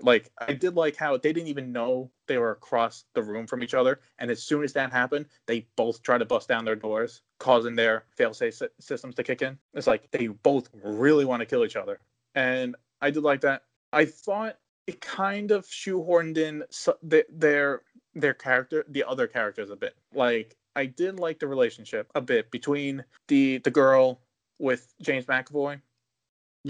Like 0.00 0.30
I 0.38 0.54
did 0.54 0.74
like 0.74 0.96
how 0.96 1.16
they 1.16 1.32
didn't 1.32 1.48
even 1.48 1.70
know 1.70 2.10
they 2.26 2.38
were 2.38 2.50
across 2.50 3.04
the 3.14 3.22
room 3.22 3.46
from 3.46 3.62
each 3.62 3.74
other, 3.74 4.00
and 4.18 4.28
as 4.28 4.42
soon 4.42 4.64
as 4.64 4.72
that 4.72 4.90
happened, 4.90 5.26
they 5.46 5.68
both 5.76 6.02
try 6.02 6.18
to 6.18 6.24
bust 6.24 6.48
down 6.48 6.64
their 6.64 6.74
doors, 6.74 7.22
causing 7.38 7.76
their 7.76 8.04
failsafe 8.18 8.54
sy- 8.54 8.68
systems 8.80 9.14
to 9.14 9.22
kick 9.22 9.42
in. 9.42 9.56
It's 9.72 9.86
like 9.86 10.10
they 10.10 10.26
both 10.26 10.68
really 10.82 11.24
want 11.24 11.40
to 11.40 11.46
kill 11.46 11.64
each 11.64 11.76
other, 11.76 12.00
and 12.34 12.74
I 13.00 13.10
did 13.10 13.22
like 13.22 13.40
that. 13.42 13.62
I 13.92 14.04
thought 14.04 14.58
it 14.88 15.00
kind 15.00 15.52
of 15.52 15.64
shoehorned 15.66 16.38
in 16.38 16.64
the, 17.02 17.24
their 17.30 17.82
their 18.14 18.34
character, 18.34 18.84
the 18.88 19.04
other 19.04 19.28
characters 19.28 19.70
a 19.70 19.76
bit. 19.76 19.94
Like 20.12 20.56
I 20.74 20.86
did 20.86 21.20
like 21.20 21.38
the 21.38 21.46
relationship 21.46 22.10
a 22.14 22.20
bit 22.20 22.50
between 22.50 23.04
the 23.28 23.58
the 23.58 23.70
girl 23.70 24.20
with 24.58 24.92
James 25.00 25.26
McAvoy. 25.26 25.80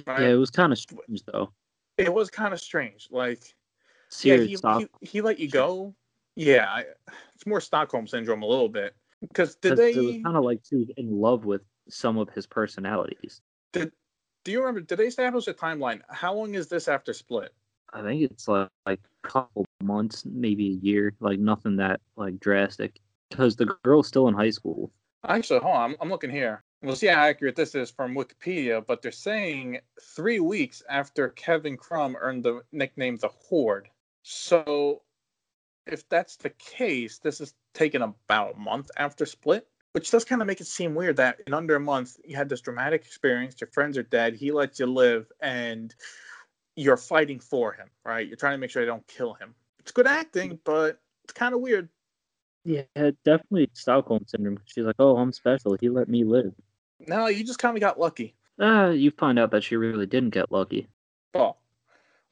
Right? 0.06 0.22
yeah, 0.22 0.28
it 0.28 0.34
was 0.34 0.50
kind 0.50 0.72
of 0.72 0.78
strange 0.78 1.22
though. 1.24 1.52
It 1.98 2.12
was 2.12 2.30
kind 2.30 2.52
of 2.52 2.60
strange. 2.60 3.08
Like 3.10 3.54
Serious 4.08 4.60
yeah, 4.62 4.78
he, 4.78 4.86
he, 5.00 5.08
he 5.08 5.20
let 5.20 5.38
you 5.38 5.48
go. 5.48 5.94
Yeah, 6.36 6.66
I, 6.68 6.84
it's 7.34 7.46
more 7.46 7.60
Stockholm 7.60 8.06
syndrome 8.06 8.42
a 8.42 8.46
little 8.46 8.68
bit. 8.68 8.94
Because 9.20 9.56
did 9.56 9.76
they? 9.76 9.92
It 9.92 10.02
was 10.02 10.22
kind 10.22 10.36
of 10.36 10.44
like 10.44 10.60
she 10.68 10.76
was 10.76 10.90
in 10.96 11.20
love 11.20 11.44
with 11.44 11.62
some 11.88 12.18
of 12.18 12.28
his 12.30 12.46
personalities. 12.46 13.40
Did 13.72 13.92
do 14.44 14.52
you 14.52 14.60
remember? 14.60 14.80
Did 14.80 14.98
they 14.98 15.06
establish 15.06 15.48
a 15.48 15.54
timeline? 15.54 16.00
How 16.08 16.34
long 16.34 16.54
is 16.54 16.68
this 16.68 16.88
after 16.88 17.12
Split? 17.12 17.52
I 17.92 18.02
think 18.02 18.22
it's 18.22 18.48
like, 18.48 18.68
like 18.86 19.00
a 19.24 19.28
couple 19.28 19.66
months, 19.82 20.24
maybe 20.24 20.66
a 20.66 20.84
year, 20.84 21.14
like 21.20 21.38
nothing 21.38 21.76
that 21.76 22.00
like 22.16 22.38
drastic. 22.40 23.00
Because 23.30 23.56
the 23.56 23.76
girl's 23.82 24.06
still 24.06 24.28
in 24.28 24.34
high 24.34 24.50
school. 24.50 24.92
Actually, 25.26 25.60
hold 25.60 25.74
on. 25.74 25.90
I'm, 25.90 25.96
I'm 26.00 26.10
looking 26.10 26.30
here. 26.30 26.62
We'll 26.84 26.96
see 26.96 27.06
how 27.06 27.22
accurate 27.22 27.56
this 27.56 27.74
is 27.74 27.90
from 27.90 28.14
Wikipedia, 28.14 28.84
but 28.86 29.00
they're 29.00 29.10
saying 29.10 29.78
three 30.00 30.38
weeks 30.38 30.82
after 30.90 31.30
Kevin 31.30 31.78
Crumb 31.78 32.14
earned 32.20 32.44
the 32.44 32.60
nickname 32.72 33.16
the 33.16 33.28
Horde. 33.28 33.88
So, 34.22 35.02
if 35.86 36.06
that's 36.10 36.36
the 36.36 36.50
case, 36.50 37.18
this 37.18 37.40
is 37.40 37.54
taken 37.72 38.02
about 38.02 38.56
a 38.56 38.58
month 38.58 38.90
after 38.98 39.24
Split, 39.24 39.66
which 39.92 40.10
does 40.10 40.24
kind 40.24 40.42
of 40.42 40.46
make 40.46 40.60
it 40.60 40.66
seem 40.66 40.94
weird 40.94 41.16
that 41.16 41.38
in 41.46 41.54
under 41.54 41.76
a 41.76 41.80
month 41.80 42.18
you 42.24 42.36
had 42.36 42.50
this 42.50 42.60
dramatic 42.60 43.02
experience. 43.06 43.60
Your 43.60 43.68
friends 43.68 43.96
are 43.96 44.02
dead. 44.02 44.34
He 44.34 44.52
lets 44.52 44.78
you 44.78 44.86
live, 44.86 45.30
and 45.40 45.94
you're 46.76 46.98
fighting 46.98 47.40
for 47.40 47.72
him, 47.72 47.88
right? 48.04 48.26
You're 48.26 48.36
trying 48.36 48.54
to 48.54 48.58
make 48.58 48.70
sure 48.70 48.82
they 48.82 48.86
don't 48.86 49.06
kill 49.06 49.34
him. 49.34 49.54
It's 49.78 49.92
good 49.92 50.06
acting, 50.06 50.52
mm. 50.52 50.58
but 50.64 51.00
it's 51.24 51.32
kind 51.32 51.54
of 51.54 51.60
weird. 51.60 51.88
Yeah, 52.64 52.82
definitely 53.24 53.70
Stockholm 53.74 54.24
syndrome. 54.26 54.58
She's 54.64 54.84
like, 54.84 54.96
"Oh, 54.98 55.16
I'm 55.16 55.32
special. 55.32 55.76
He 55.80 55.88
let 55.88 56.08
me 56.08 56.24
live." 56.24 56.54
No, 57.06 57.26
you 57.26 57.44
just 57.44 57.58
kind 57.58 57.76
of 57.76 57.80
got 57.80 57.98
lucky. 57.98 58.34
Ah, 58.60 58.88
you 58.88 59.10
find 59.10 59.38
out 59.38 59.50
that 59.50 59.64
she 59.64 59.76
really 59.76 60.06
didn't 60.06 60.30
get 60.30 60.52
lucky. 60.52 60.88
well, 61.34 61.58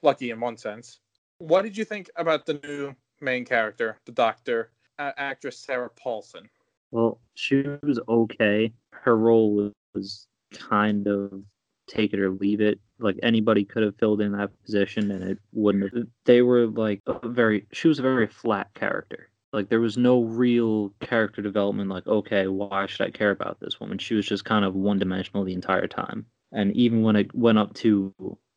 lucky 0.02 0.30
in 0.30 0.40
one 0.40 0.56
sense. 0.56 1.00
What 1.38 1.62
did 1.62 1.76
you 1.76 1.84
think 1.84 2.10
about 2.16 2.46
the 2.46 2.54
new 2.62 2.94
main 3.20 3.44
character, 3.44 3.98
the 4.04 4.12
doctor, 4.12 4.70
uh, 4.98 5.12
actress 5.16 5.58
Sarah 5.58 5.90
Paulson? 5.90 6.48
Well, 6.92 7.20
she 7.34 7.64
was 7.82 7.98
okay. 8.08 8.72
Her 8.92 9.16
role 9.16 9.52
was, 9.54 9.72
was 9.94 10.26
kind 10.52 11.06
of 11.08 11.42
take 11.88 12.12
it 12.12 12.20
or 12.20 12.30
leave 12.30 12.60
it. 12.60 12.78
Like 13.00 13.18
anybody 13.22 13.64
could 13.64 13.82
have 13.82 13.96
filled 13.96 14.20
in 14.20 14.32
that 14.32 14.50
position 14.62 15.10
and 15.10 15.24
it 15.24 15.38
wouldn't 15.52 15.92
have. 15.94 16.06
They 16.24 16.42
were 16.42 16.66
like 16.66 17.00
a 17.06 17.28
very, 17.28 17.66
she 17.72 17.88
was 17.88 17.98
a 17.98 18.02
very 18.02 18.28
flat 18.28 18.72
character. 18.74 19.28
Like 19.52 19.68
there 19.68 19.80
was 19.80 19.96
no 19.96 20.22
real 20.22 20.92
character 21.00 21.42
development. 21.42 21.90
Like, 21.90 22.06
okay, 22.06 22.46
why 22.46 22.86
should 22.86 23.06
I 23.06 23.10
care 23.10 23.30
about 23.30 23.60
this 23.60 23.78
woman? 23.80 23.98
She 23.98 24.14
was 24.14 24.26
just 24.26 24.44
kind 24.44 24.64
of 24.64 24.74
one 24.74 24.98
dimensional 24.98 25.44
the 25.44 25.52
entire 25.52 25.86
time. 25.86 26.26
And 26.52 26.74
even 26.74 27.02
when 27.02 27.16
it 27.16 27.34
went 27.34 27.58
up 27.58 27.74
to 27.74 28.14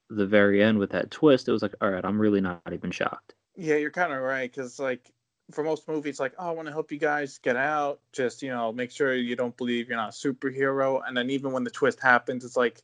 the 0.09 0.25
very 0.25 0.63
end 0.63 0.79
with 0.79 0.91
that 0.91 1.11
twist, 1.11 1.47
it 1.47 1.51
was 1.51 1.61
like, 1.61 1.75
all 1.81 1.89
right, 1.89 2.05
I'm 2.05 2.19
really 2.19 2.41
not 2.41 2.61
even 2.71 2.91
shocked. 2.91 3.33
Yeah, 3.55 3.75
you're 3.75 3.91
kind 3.91 4.13
of 4.13 4.21
right 4.21 4.51
because 4.51 4.79
like 4.79 5.11
for 5.51 5.63
most 5.63 5.87
movies, 5.87 6.19
like 6.19 6.33
oh, 6.37 6.49
I 6.49 6.51
want 6.51 6.67
to 6.67 6.73
help 6.73 6.91
you 6.91 6.99
guys 6.99 7.37
get 7.37 7.55
out. 7.55 7.99
Just 8.11 8.41
you 8.41 8.49
know, 8.49 8.71
make 8.71 8.91
sure 8.91 9.15
you 9.15 9.35
don't 9.35 9.55
believe 9.55 9.87
you're 9.87 9.97
not 9.97 10.09
a 10.09 10.11
superhero. 10.11 11.01
And 11.05 11.15
then 11.15 11.29
even 11.29 11.51
when 11.51 11.63
the 11.63 11.69
twist 11.69 11.99
happens, 12.01 12.43
it's 12.43 12.57
like 12.57 12.81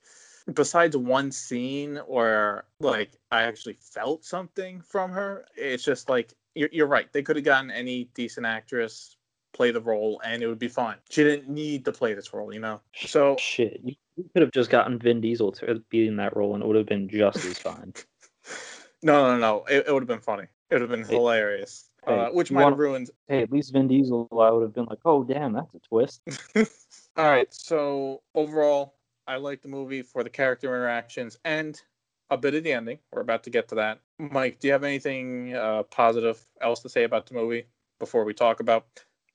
besides 0.54 0.96
one 0.98 1.32
scene 1.32 1.98
where 2.08 2.66
like 2.80 3.12
I 3.32 3.44
actually 3.44 3.78
felt 3.80 4.24
something 4.24 4.82
from 4.82 5.12
her, 5.12 5.46
it's 5.56 5.84
just 5.84 6.10
like 6.10 6.34
you're, 6.56 6.70
you're 6.72 6.88
right. 6.88 7.12
They 7.12 7.24
could 7.24 7.36
have 7.36 7.46
gotten 7.46 7.72
any 7.72 8.06
decent 8.14 8.46
actress 8.46 9.16
play 9.54 9.72
the 9.72 9.82
role 9.82 10.22
and 10.24 10.42
it 10.42 10.48
would 10.48 10.60
be 10.60 10.68
fine. 10.68 10.96
She 11.10 11.24
didn't 11.24 11.50
need 11.50 11.86
to 11.86 11.92
play 11.92 12.14
this 12.14 12.34
role, 12.34 12.54
you 12.54 12.60
know. 12.60 12.82
So 12.96 13.36
shit, 13.38 13.82
you, 13.84 13.96
could 14.34 14.42
have 14.42 14.52
just 14.52 14.70
gotten 14.70 15.00
Vin 15.00 15.22
Diesel 15.22 15.52
to 15.54 15.84
be 15.90 16.08
in 16.08 16.16
that 16.18 16.36
role 16.36 16.54
and 16.54 16.64
it 16.64 16.68
would 16.68 16.76
have 16.76 16.86
been 16.86 17.10
just 17.10 17.44
as 17.46 17.58
fine. 17.58 17.94
no, 19.04 19.32
no, 19.32 19.38
no. 19.38 19.66
It, 19.70 19.86
it 19.88 19.94
would 19.94 20.04
have 20.04 20.08
been 20.08 20.22
funny. 20.22 20.44
It 20.70 20.76
would 20.76 20.82
have 20.82 20.90
been 20.90 21.04
hilarious. 21.04 21.90
Hey, 22.06 22.18
uh, 22.18 22.32
which 22.32 22.52
might 22.52 22.64
have 22.64 22.80
ruined. 22.80 23.12
Hey, 23.28 23.44
at 23.44 23.52
least 23.52 23.74
Vin 23.74 23.88
Diesel, 23.88 24.28
I 24.32 24.50
would 24.50 24.64
have 24.64 24.74
been 24.74 24.86
like, 24.86 25.00
oh 25.06 25.24
damn, 25.24 25.54
that's 25.54 25.74
a 25.76 25.80
twist. 25.80 26.22
All 27.18 27.30
right. 27.30 27.54
So 27.54 28.22
overall, 28.34 28.96
I 29.28 29.36
like 29.36 29.62
the 29.62 29.68
movie 29.68 30.02
for 30.02 30.24
the 30.24 30.30
character 30.30 30.68
interactions 30.76 31.38
and 31.46 31.80
a 32.30 32.38
bit 32.38 32.56
of 32.56 32.64
the 32.64 32.72
ending. 32.72 32.98
We're 33.12 33.22
about 33.22 33.44
to 33.44 33.50
get 33.50 33.68
to 33.70 33.76
that. 33.76 34.00
Mike, 34.30 34.60
do 34.60 34.68
you 34.68 34.74
have 34.74 34.84
anything 34.84 35.56
uh, 35.56 35.84
positive 35.84 36.40
else 36.62 36.82
to 36.82 36.90
say 36.90 37.04
about 37.04 37.26
the 37.26 37.34
movie 37.34 37.66
before 38.00 38.24
we 38.24 38.34
talk 38.34 38.60
about 38.60 38.86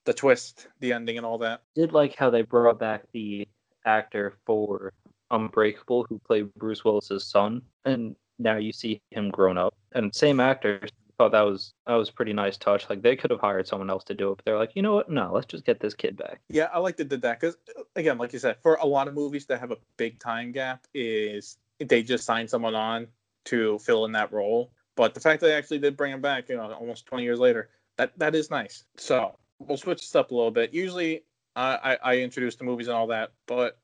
the 0.04 0.14
twist, 0.14 0.68
the 0.78 0.92
ending, 0.92 1.16
and 1.16 1.26
all 1.26 1.38
that? 1.38 1.62
Did 1.74 1.92
like 1.92 2.14
how 2.14 2.30
they 2.30 2.42
brought 2.42 2.78
back 2.78 3.02
the 3.12 3.48
actor 3.84 4.34
for 4.46 4.92
Unbreakable 5.32 6.06
who 6.08 6.20
played 6.20 6.54
Bruce 6.54 6.84
Willis's 6.84 7.24
son, 7.24 7.62
and 7.84 8.14
now 8.38 8.56
you 8.56 8.72
see 8.72 9.00
him 9.10 9.30
grown 9.30 9.58
up. 9.58 9.74
And 9.92 10.14
same 10.14 10.38
actor, 10.38 10.80
thought 11.18 11.32
that 11.32 11.42
was 11.42 11.74
that 11.86 11.94
was 11.94 12.10
pretty 12.10 12.32
nice 12.32 12.56
touch. 12.56 12.88
Like 12.88 13.02
they 13.02 13.16
could 13.16 13.30
have 13.30 13.40
hired 13.40 13.66
someone 13.66 13.90
else 13.90 14.04
to 14.04 14.14
do 14.14 14.30
it, 14.30 14.36
but 14.36 14.44
they're 14.44 14.58
like, 14.58 14.72
you 14.74 14.82
know 14.82 14.94
what? 14.94 15.10
No, 15.10 15.32
let's 15.32 15.46
just 15.46 15.64
get 15.64 15.80
this 15.80 15.94
kid 15.94 16.16
back. 16.16 16.40
Yeah, 16.48 16.68
I 16.72 16.78
like 16.78 16.96
that 16.98 17.08
they 17.08 17.16
did 17.16 17.22
that 17.22 17.40
because 17.40 17.56
again, 17.96 18.18
like 18.18 18.32
you 18.32 18.38
said, 18.38 18.56
for 18.62 18.76
a 18.76 18.86
lot 18.86 19.08
of 19.08 19.14
movies 19.14 19.46
that 19.46 19.58
have 19.58 19.70
a 19.70 19.78
big 19.96 20.20
time 20.20 20.52
gap, 20.52 20.86
is 20.94 21.58
they 21.78 22.02
just 22.02 22.24
sign 22.24 22.46
someone 22.46 22.74
on 22.74 23.08
to 23.46 23.78
fill 23.78 24.04
in 24.04 24.12
that 24.12 24.32
role. 24.32 24.72
But 24.96 25.14
the 25.14 25.20
fact 25.20 25.40
that 25.40 25.48
they 25.48 25.54
actually 25.54 25.78
did 25.78 25.96
bring 25.96 26.12
him 26.12 26.20
back, 26.20 26.48
you 26.48 26.56
know, 26.56 26.72
almost 26.72 27.06
20 27.06 27.24
years 27.24 27.38
later, 27.38 27.68
that 27.96 28.18
that 28.18 28.34
is 28.34 28.50
nice. 28.50 28.84
So 28.96 29.38
we'll 29.58 29.76
switch 29.76 30.00
this 30.00 30.14
up 30.14 30.30
a 30.30 30.34
little 30.34 30.50
bit. 30.50 30.72
Usually, 30.72 31.24
I, 31.54 31.96
I 32.04 32.18
introduce 32.18 32.56
the 32.56 32.64
movies 32.64 32.88
and 32.88 32.96
all 32.96 33.06
that, 33.06 33.32
but 33.46 33.78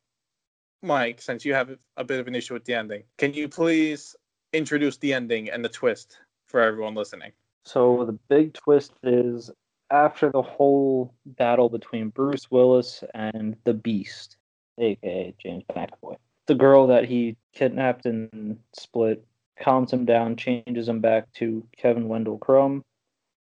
Mike, 0.83 1.23
since 1.23 1.45
you 1.45 1.55
have 1.55 1.71
a 1.97 2.05
bit 2.05 2.21
of 2.21 2.27
an 2.29 2.35
issue 2.35 2.53
with 2.53 2.65
the 2.65 2.75
ending, 2.75 3.05
can 3.17 3.33
you 3.33 3.49
please 3.49 4.15
introduce 4.53 4.97
the 4.99 5.13
ending 5.13 5.51
and 5.51 5.65
the 5.65 5.69
twist 5.69 6.19
for 6.47 6.61
everyone 6.61 6.95
listening. 6.95 7.33
So 7.65 8.05
the 8.05 8.13
big 8.13 8.55
twist 8.55 8.93
is 9.03 9.51
after 9.91 10.31
the 10.31 10.43
whole 10.43 11.15
battle 11.25 11.69
between 11.69 12.09
Bruce 12.09 12.51
Willis 12.51 13.03
and 13.15 13.57
the 13.65 13.75
Beast, 13.75 14.37
aka 14.79 15.35
James 15.39 15.65
McAvoy, 15.71 16.17
the 16.47 16.55
girl 16.55 16.87
that 16.89 17.05
he 17.05 17.37
kidnapped 17.55 18.07
and 18.07 18.59
split 18.75 19.25
calms 19.63 19.93
him 19.93 20.05
down, 20.05 20.37
changes 20.37 20.89
him 20.89 21.01
back 21.01 21.33
to 21.35 21.67
Kevin 21.77 22.09
Wendell 22.09 22.39
Crumb, 22.39 22.85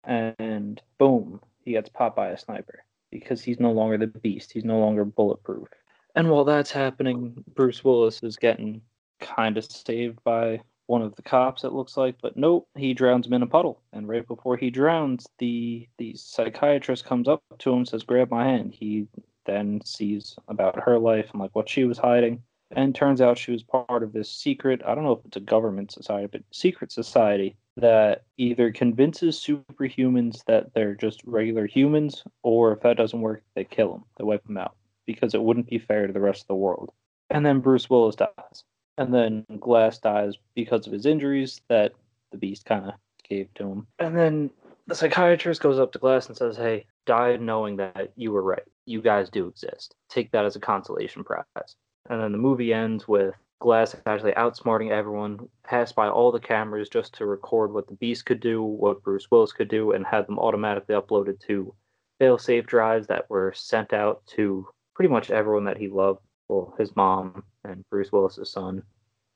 and 0.05 0.81
boom, 0.99 1.41
he 1.65 1.73
gets 1.73 1.89
popped 1.89 2.17
by 2.17 2.29
a 2.29 2.39
sniper 2.39 2.85
because 3.11 3.43
he's 3.43 3.61
no 3.61 3.73
longer 3.73 3.99
the 3.99 4.07
Beast. 4.07 4.53
He's 4.53 4.65
no 4.65 4.79
longer 4.79 5.05
bulletproof. 5.05 5.69
And 6.15 6.31
while 6.31 6.45
that's 6.45 6.71
happening, 6.71 7.45
Bruce 7.55 7.85
Willis 7.85 8.23
is 8.23 8.37
getting 8.37 8.83
kind 9.21 9.57
of 9.57 9.65
saved 9.65 10.23
by 10.25 10.61
one 10.87 11.03
of 11.03 11.15
the 11.17 11.23
cops, 11.23 11.65
it 11.65 11.73
looks 11.73 11.97
like, 11.97 12.17
but 12.21 12.37
nope, 12.37 12.69
he 12.77 12.93
drowns 12.93 13.27
him 13.27 13.33
in 13.33 13.43
a 13.43 13.47
puddle. 13.47 13.81
And 13.93 14.07
right 14.07 14.27
before 14.27 14.57
he 14.57 14.71
drowns, 14.71 15.27
the 15.39 15.89
the 15.99 16.15
psychiatrist 16.15 17.05
comes 17.05 17.27
up 17.27 17.43
to 17.59 17.73
him 17.73 17.87
says, 17.87 18.03
"Grab 18.03 18.31
my 18.31 18.45
hand." 18.45 18.75
He 18.75 19.09
then 19.47 19.81
sees 19.85 20.37
about 20.49 20.83
her 20.83 20.99
life 20.99 21.31
and 21.33 21.41
like 21.41 21.55
what 21.55 21.69
she 21.69 21.85
was 21.85 21.99
hiding, 21.99 22.43
and 22.77 22.95
turns 22.95 23.21
out 23.21 23.39
she 23.39 23.53
was 23.53 23.63
part 23.63 24.03
of 24.03 24.13
this 24.13 24.31
secret. 24.31 24.83
I 24.87 24.95
don't 24.95 25.05
know 25.05 25.13
if 25.13 25.25
it's 25.25 25.37
a 25.37 25.41
government 25.41 25.93
society, 25.93 26.29
but 26.31 26.43
secret 26.53 26.93
society 26.93 27.57
that 27.77 28.25
either 28.37 28.71
convinces 28.71 29.39
superhumans 29.39 30.45
that 30.47 30.73
they're 30.75 30.95
just 30.95 31.23
regular 31.25 31.67
humans, 31.67 32.25
or 32.43 32.73
if 32.73 32.81
that 32.81 32.97
doesn't 32.97 33.21
work, 33.21 33.43
they 33.55 33.65
kill 33.65 33.93
them, 33.93 34.05
they 34.17 34.25
wipe 34.25 34.45
them 34.45 34.59
out, 34.59 34.77
because 35.07 35.35
it 35.35 35.43
wouldn't 35.43 35.69
be 35.69 35.79
fair 35.79 36.07
to 36.07 36.13
the 36.13 36.21
rest 36.21 36.43
of 36.43 36.49
the 36.49 36.55
world. 36.55 36.93
And 37.31 37.45
then 37.45 37.61
Bruce 37.61 37.91
Willis 37.91 38.17
dies 38.17 38.65
and 38.97 39.13
then 39.13 39.45
Glass 39.59 39.99
dies 39.99 40.35
because 40.55 40.87
of 40.87 40.93
his 40.93 41.07
injuries 41.07 41.61
that 41.69 41.93
the 42.31 42.39
Beast 42.39 42.65
kind 42.65 42.87
of 42.87 42.95
gave 43.29 43.53
to 43.55 43.65
him. 43.65 43.87
And 43.99 44.17
then 44.17 44.51
the 44.87 44.95
psychiatrist 44.95 45.61
goes 45.61 45.79
up 45.79 45.93
to 45.93 45.99
Glass 45.99 46.29
and 46.29 46.37
says, 46.37 46.57
"Hey, 46.57 46.87
died 47.07 47.41
knowing 47.41 47.77
that 47.77 48.13
you 48.17 48.33
were 48.33 48.43
right. 48.43 48.63
You 48.87 49.01
guys 49.01 49.31
do 49.31 49.49
exist. 49.49 49.95
Take 50.09 50.31
that 50.33 50.45
as 50.45 50.57
a 50.57 50.61
consolation 50.61 51.25
prize." 51.25 51.77
And 52.09 52.21
then 52.21 52.33
the 52.33 52.39
movie 52.39 52.73
ends 52.73 53.09
with 53.09 53.35
Glass 53.61 53.97
actually 54.05 54.33
outsmarting 54.33 54.91
everyone, 54.91 55.49
passed 55.63 55.95
by 55.95 56.09
all 56.09 56.31
the 56.31 56.41
cameras 56.41 56.89
just 56.89 57.15
to 57.15 57.27
record 57.27 57.73
what 57.73 57.87
the 57.87 57.95
Beast 57.95 58.27
could 58.27 58.41
do, 58.41 58.63
what 58.63 59.03
Bruce 59.03 59.31
Willis 59.31 59.53
could 59.53 59.69
do, 59.69 59.93
and 59.93 60.05
had 60.05 60.27
them 60.27 60.39
automatically 60.39 60.95
uploaded 60.95 61.41
to 61.47 61.75
fail-safe 62.19 62.67
drives 62.67 63.07
that 63.07 63.29
were 63.31 63.53
sent 63.57 63.93
out 63.93 64.27
to 64.27 64.69
pretty 64.95 65.09
much 65.09 65.31
everyone 65.31 65.65
that 65.65 65.79
he 65.79 65.89
loved 65.89 66.21
well, 66.49 66.75
his 66.79 66.95
mom 66.95 67.43
and 67.65 67.85
Bruce 67.91 68.13
Willis's 68.13 68.51
son 68.51 68.83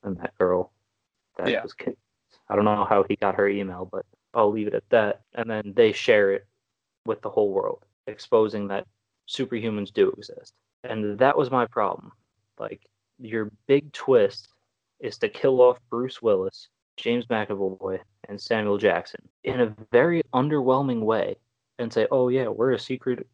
and 0.03 0.17
that 0.17 0.37
girl 0.37 0.71
that 1.37 1.49
yeah. 1.49 1.63
was 1.63 1.73
kid. 1.73 1.95
I 2.49 2.55
don't 2.55 2.65
know 2.65 2.85
how 2.85 3.03
he 3.07 3.15
got 3.15 3.35
her 3.35 3.47
email, 3.47 3.87
but 3.91 4.05
I'll 4.33 4.51
leave 4.51 4.67
it 4.67 4.73
at 4.73 4.89
that. 4.89 5.21
And 5.33 5.49
then 5.49 5.73
they 5.75 5.91
share 5.91 6.33
it 6.33 6.45
with 7.05 7.21
the 7.21 7.29
whole 7.29 7.51
world, 7.51 7.83
exposing 8.07 8.67
that 8.67 8.85
superhumans 9.27 9.93
do 9.93 10.11
exist. 10.11 10.53
And 10.83 11.17
that 11.19 11.37
was 11.37 11.51
my 11.51 11.65
problem. 11.65 12.11
Like 12.59 12.81
your 13.19 13.51
big 13.67 13.91
twist 13.93 14.49
is 14.99 15.17
to 15.19 15.29
kill 15.29 15.61
off 15.61 15.79
Bruce 15.89 16.21
Willis, 16.21 16.67
James 16.97 17.25
McAvoy, 17.27 17.99
and 18.27 18.39
Samuel 18.39 18.77
Jackson 18.77 19.27
in 19.43 19.61
a 19.61 19.75
very 19.91 20.21
underwhelming 20.33 21.01
way 21.01 21.37
and 21.79 21.91
say, 21.91 22.07
"Oh 22.11 22.27
yeah, 22.27 22.47
we're 22.47 22.73
a 22.73 22.79
secret 22.79 23.25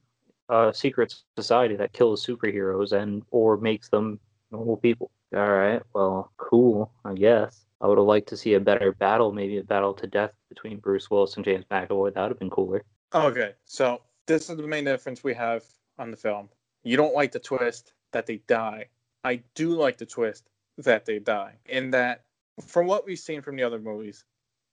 a 0.49 0.71
secret 0.73 1.15
society 1.37 1.75
that 1.75 1.93
kills 1.93 2.25
superheroes 2.25 2.91
and 2.91 3.23
or 3.31 3.57
makes 3.57 3.89
them 3.89 4.19
normal 4.51 4.77
people. 4.77 5.11
All 5.35 5.49
right, 5.49 5.81
well, 5.93 6.31
cool, 6.37 6.91
I 7.03 7.13
guess. 7.13 7.65
I 7.81 7.87
would 7.87 7.97
have 7.97 8.07
liked 8.07 8.29
to 8.29 8.37
see 8.37 8.53
a 8.53 8.59
better 8.59 8.93
battle, 8.93 9.31
maybe 9.31 9.57
a 9.57 9.63
battle 9.63 9.93
to 9.95 10.07
death 10.07 10.31
between 10.49 10.77
Bruce 10.77 11.09
Willis 11.09 11.35
and 11.35 11.43
James 11.43 11.65
McAvoy. 11.69 12.13
That 12.13 12.21
would 12.21 12.31
have 12.31 12.39
been 12.39 12.49
cooler. 12.49 12.83
Okay, 13.13 13.53
so 13.65 14.01
this 14.27 14.49
is 14.49 14.57
the 14.57 14.67
main 14.67 14.85
difference 14.85 15.23
we 15.23 15.33
have 15.33 15.63
on 15.99 16.11
the 16.11 16.17
film. 16.17 16.49
You 16.83 16.95
don't 16.95 17.13
like 17.13 17.31
the 17.31 17.39
twist 17.39 17.93
that 18.11 18.25
they 18.25 18.37
die. 18.47 18.85
I 19.25 19.41
do 19.55 19.69
like 19.71 19.97
the 19.97 20.05
twist 20.05 20.47
that 20.77 21.05
they 21.05 21.17
die. 21.17 21.55
In 21.65 21.89
that, 21.91 22.25
from 22.65 22.85
what 22.85 23.05
we've 23.05 23.19
seen 23.19 23.41
from 23.41 23.55
the 23.55 23.63
other 23.63 23.79
movies, 23.79 24.23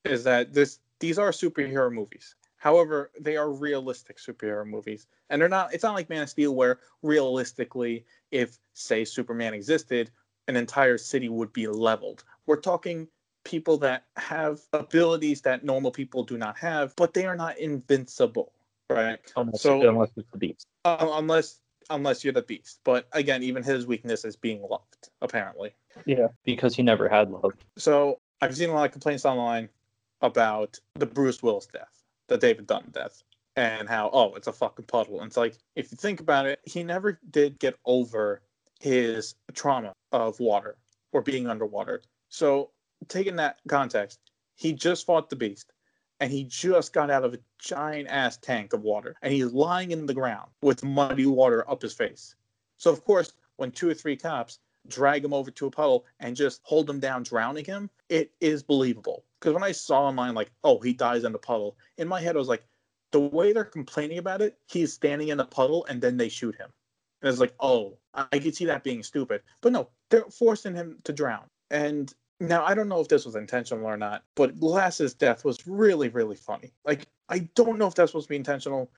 is 0.04 0.24
that 0.24 0.52
this 0.52 0.78
these 1.00 1.18
are 1.18 1.30
superhero 1.30 1.90
movies. 1.90 2.36
However, 2.56 3.10
they 3.18 3.36
are 3.36 3.50
realistic 3.50 4.18
superhero 4.18 4.64
movies. 4.66 5.06
And 5.30 5.40
they're 5.40 5.48
not 5.48 5.72
it's 5.72 5.82
not 5.82 5.94
like 5.94 6.10
Man 6.10 6.22
of 6.22 6.28
Steel 6.28 6.54
where 6.54 6.80
realistically 7.02 8.04
if 8.30 8.58
say 8.74 9.04
Superman 9.04 9.54
existed, 9.54 10.10
an 10.48 10.56
entire 10.56 10.98
city 10.98 11.30
would 11.30 11.52
be 11.52 11.66
leveled. 11.66 12.24
We're 12.46 12.60
talking 12.60 13.08
people 13.44 13.78
that 13.78 14.04
have 14.16 14.60
abilities 14.74 15.40
that 15.42 15.64
normal 15.64 15.90
people 15.90 16.24
do 16.24 16.36
not 16.36 16.58
have, 16.58 16.94
but 16.96 17.14
they 17.14 17.24
are 17.24 17.36
not 17.36 17.58
invincible, 17.58 18.52
right? 18.90 19.18
Unless, 19.34 19.62
so 19.62 19.88
unless 19.88 20.10
it's 20.16 20.30
the 20.30 20.38
beast. 20.38 20.66
Uh, 20.84 21.08
unless 21.12 21.61
unless 21.94 22.24
you're 22.24 22.32
the 22.32 22.42
beast. 22.42 22.80
But 22.84 23.06
again, 23.12 23.42
even 23.42 23.62
his 23.62 23.86
weakness 23.86 24.24
is 24.24 24.36
being 24.36 24.62
loved, 24.62 25.08
apparently. 25.20 25.74
Yeah, 26.06 26.28
because 26.44 26.74
he 26.74 26.82
never 26.82 27.08
had 27.08 27.30
love. 27.30 27.52
So 27.76 28.18
I've 28.40 28.56
seen 28.56 28.70
a 28.70 28.74
lot 28.74 28.86
of 28.86 28.92
complaints 28.92 29.24
online 29.24 29.68
about 30.20 30.78
the 30.94 31.06
Bruce 31.06 31.42
Willis 31.42 31.66
death 31.66 32.02
the 32.32 32.38
David 32.38 32.66
Dunn 32.66 32.88
death 32.92 33.22
and 33.56 33.88
how 33.88 34.10
oh 34.12 34.34
it's 34.34 34.46
a 34.46 34.52
fucking 34.52 34.86
puddle. 34.86 35.20
And 35.20 35.28
it's 35.28 35.36
like 35.36 35.56
if 35.76 35.92
you 35.92 35.96
think 35.96 36.20
about 36.20 36.46
it, 36.46 36.60
he 36.64 36.82
never 36.82 37.20
did 37.30 37.58
get 37.58 37.76
over 37.84 38.42
his 38.80 39.34
trauma 39.54 39.92
of 40.10 40.40
water 40.40 40.76
or 41.12 41.22
being 41.22 41.46
underwater. 41.46 42.02
So 42.28 42.70
taking 43.08 43.36
that 43.36 43.58
context, 43.68 44.18
he 44.56 44.72
just 44.72 45.06
fought 45.06 45.30
the 45.30 45.36
beast 45.36 45.72
and 46.22 46.30
he 46.30 46.44
just 46.44 46.92
got 46.92 47.10
out 47.10 47.24
of 47.24 47.34
a 47.34 47.38
giant 47.58 48.08
ass 48.08 48.36
tank 48.36 48.72
of 48.72 48.82
water 48.82 49.16
and 49.22 49.32
he's 49.32 49.52
lying 49.52 49.90
in 49.90 50.06
the 50.06 50.14
ground 50.14 50.48
with 50.62 50.84
muddy 50.84 51.26
water 51.26 51.68
up 51.68 51.82
his 51.82 51.92
face. 51.92 52.36
So 52.76 52.92
of 52.92 53.04
course, 53.04 53.32
when 53.56 53.72
two 53.72 53.90
or 53.90 53.94
three 53.94 54.16
cops 54.16 54.60
drag 54.86 55.24
him 55.24 55.34
over 55.34 55.50
to 55.50 55.66
a 55.66 55.70
puddle 55.72 56.04
and 56.20 56.36
just 56.36 56.60
hold 56.62 56.88
him 56.88 57.00
down, 57.00 57.24
drowning 57.24 57.64
him, 57.64 57.90
it 58.08 58.30
is 58.40 58.62
believable 58.62 59.24
because 59.40 59.52
when 59.52 59.64
I 59.64 59.72
saw 59.72 60.02
online 60.02 60.36
like, 60.36 60.52
oh, 60.62 60.78
he 60.78 60.92
dies 60.92 61.24
in 61.24 61.32
the 61.32 61.38
puddle, 61.38 61.76
in 61.98 62.06
my 62.06 62.20
head 62.20 62.36
I 62.36 62.38
was 62.38 62.46
like, 62.46 62.62
the 63.10 63.18
way 63.18 63.52
they're 63.52 63.64
complaining 63.64 64.18
about 64.18 64.42
it, 64.42 64.56
he's 64.68 64.92
standing 64.92 65.26
in 65.26 65.38
the 65.38 65.44
puddle 65.44 65.84
and 65.86 66.00
then 66.00 66.16
they 66.16 66.28
shoot 66.28 66.54
him. 66.54 66.70
And 67.20 67.30
it's 67.30 67.40
like, 67.40 67.54
oh, 67.58 67.98
I 68.14 68.38
could 68.38 68.54
see 68.54 68.66
that 68.66 68.84
being 68.84 69.02
stupid. 69.02 69.42
But 69.60 69.72
no, 69.72 69.88
they're 70.08 70.30
forcing 70.30 70.76
him 70.76 70.98
to 71.02 71.12
drown. 71.12 71.46
And 71.72 72.14
now 72.48 72.64
I 72.64 72.74
don't 72.74 72.88
know 72.88 73.00
if 73.00 73.08
this 73.08 73.24
was 73.24 73.36
intentional 73.36 73.86
or 73.86 73.96
not, 73.96 74.24
but 74.34 74.58
Glass's 74.58 75.14
death 75.14 75.44
was 75.44 75.66
really, 75.66 76.08
really 76.08 76.36
funny. 76.36 76.72
Like, 76.84 77.06
I 77.28 77.48
don't 77.54 77.78
know 77.78 77.86
if 77.86 77.94
that's 77.94 78.10
supposed 78.10 78.26
to 78.26 78.30
be 78.30 78.36
intentional. 78.36 78.90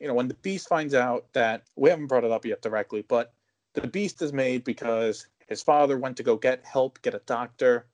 You 0.00 0.08
know, 0.08 0.14
when 0.14 0.28
the 0.28 0.34
beast 0.34 0.68
finds 0.68 0.94
out 0.94 1.32
that 1.32 1.62
we 1.76 1.90
haven't 1.90 2.06
brought 2.06 2.24
it 2.24 2.30
up 2.30 2.44
yet 2.44 2.62
directly, 2.62 3.02
but 3.06 3.32
the 3.74 3.86
beast 3.86 4.22
is 4.22 4.32
made 4.32 4.64
because 4.64 5.26
His 5.46 5.62
father 5.62 5.98
went 5.98 6.16
to 6.16 6.22
go 6.22 6.36
get 6.36 6.64
help, 6.64 7.00
get 7.02 7.14
a 7.14 7.20
doctor, 7.26 7.86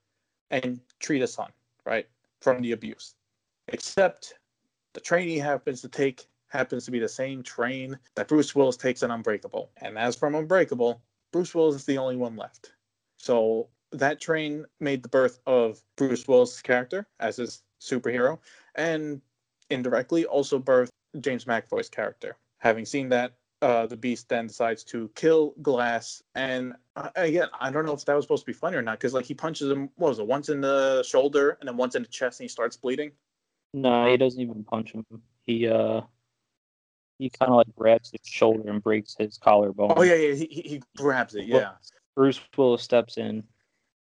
and 0.51 0.81
treat 0.99 1.21
his 1.21 1.33
son, 1.33 1.51
right, 1.85 2.07
from 2.41 2.63
the 2.63 2.73
abuse. 2.73 3.15
Except 3.69 4.35
the 4.93 5.01
train 5.01 5.29
he 5.29 5.39
happens 5.39 5.81
to 5.83 5.89
take 5.89 6.27
happens 6.49 6.85
to 6.85 6.91
be 6.91 6.99
the 6.99 7.09
same 7.09 7.43
train 7.43 7.99
that 8.17 8.29
Bruce 8.29 8.55
Willis 8.55 8.77
takes 8.77 9.03
in 9.03 9.11
Unbreakable. 9.11 9.71
And 9.79 9.97
as 9.97 10.17
from 10.17 10.35
Unbreakable, 10.35 11.01
Bruce 11.33 11.55
Willis 11.55 11.77
is 11.77 11.85
the 11.85 11.99
only 11.99 12.17
one 12.17 12.37
left. 12.37 12.73
So 13.19 13.69
that 13.93 14.21
train 14.21 14.65
made 14.79 15.03
the 15.03 15.09
birth 15.09 15.41
of 15.47 15.81
Bruce 15.97 16.27
Willis' 16.29 16.63
character 16.63 17.07
as 17.19 17.37
his 17.37 17.63
superhero, 17.81 18.39
and 18.75 19.21
indirectly 19.71 20.25
also 20.25 20.59
birthed 20.59 20.91
James 21.21 21.45
McAvoy's 21.45 21.89
character. 21.89 22.37
Having 22.59 22.87
seen 22.87 23.09
that, 23.09 23.35
uh, 23.63 23.87
the 23.87 23.97
Beast 23.97 24.29
then 24.29 24.47
decides 24.47 24.85
to 24.85 25.11
kill 25.15 25.55
Glass, 25.63 26.23
and 26.35 26.75
uh, 26.97 27.11
again, 27.17 27.49
I 27.59 27.71
don't 27.71 27.85
know 27.85 27.93
if 27.93 28.05
that 28.05 28.15
was 28.15 28.25
supposed 28.25 28.43
to 28.43 28.47
be 28.47 28.53
funny 28.53 28.77
or 28.77 28.83
not, 28.83 28.99
because 28.99 29.15
like 29.15 29.27
he 29.27 29.35
punches 29.35 29.71
him, 29.71 29.91
what 29.97 30.09
was 30.09 30.19
it, 30.19 30.27
once 30.27 30.49
in 30.49 30.61
the 30.61 31.03
shoulder 31.03 31.57
and 31.61 31.69
then 31.69 31.77
once 31.77 31.95
in 31.95 32.03
the 32.03 32.09
chest, 32.09 32.41
and 32.41 32.45
he 32.45 32.49
starts 32.49 32.77
bleeding. 32.77 33.13
No, 33.75 34.11
he 34.11 34.17
doesn't 34.17 34.41
even 34.41 34.65
punch 34.65 34.93
him. 34.93 35.05
He 35.43 35.69
uh, 35.69 36.03
he 37.19 37.31
kind 37.31 37.51
of 37.51 37.57
like 37.57 37.75
grabs 37.77 38.11
his 38.11 38.21
shoulder 38.25 38.71
and 38.71 38.83
breaks 38.83 39.15
his 39.19 39.37
collarbone. 39.37 39.93
Oh 39.97 40.03
yeah, 40.03 40.15
yeah, 40.15 40.35
he 40.35 40.47
he, 40.47 40.61
he 40.63 40.83
grabs 40.97 41.35
it, 41.35 41.45
yeah. 41.45 41.73
Bruce 42.17 42.41
Willis 42.57 42.83
steps 42.83 43.19
in, 43.19 43.45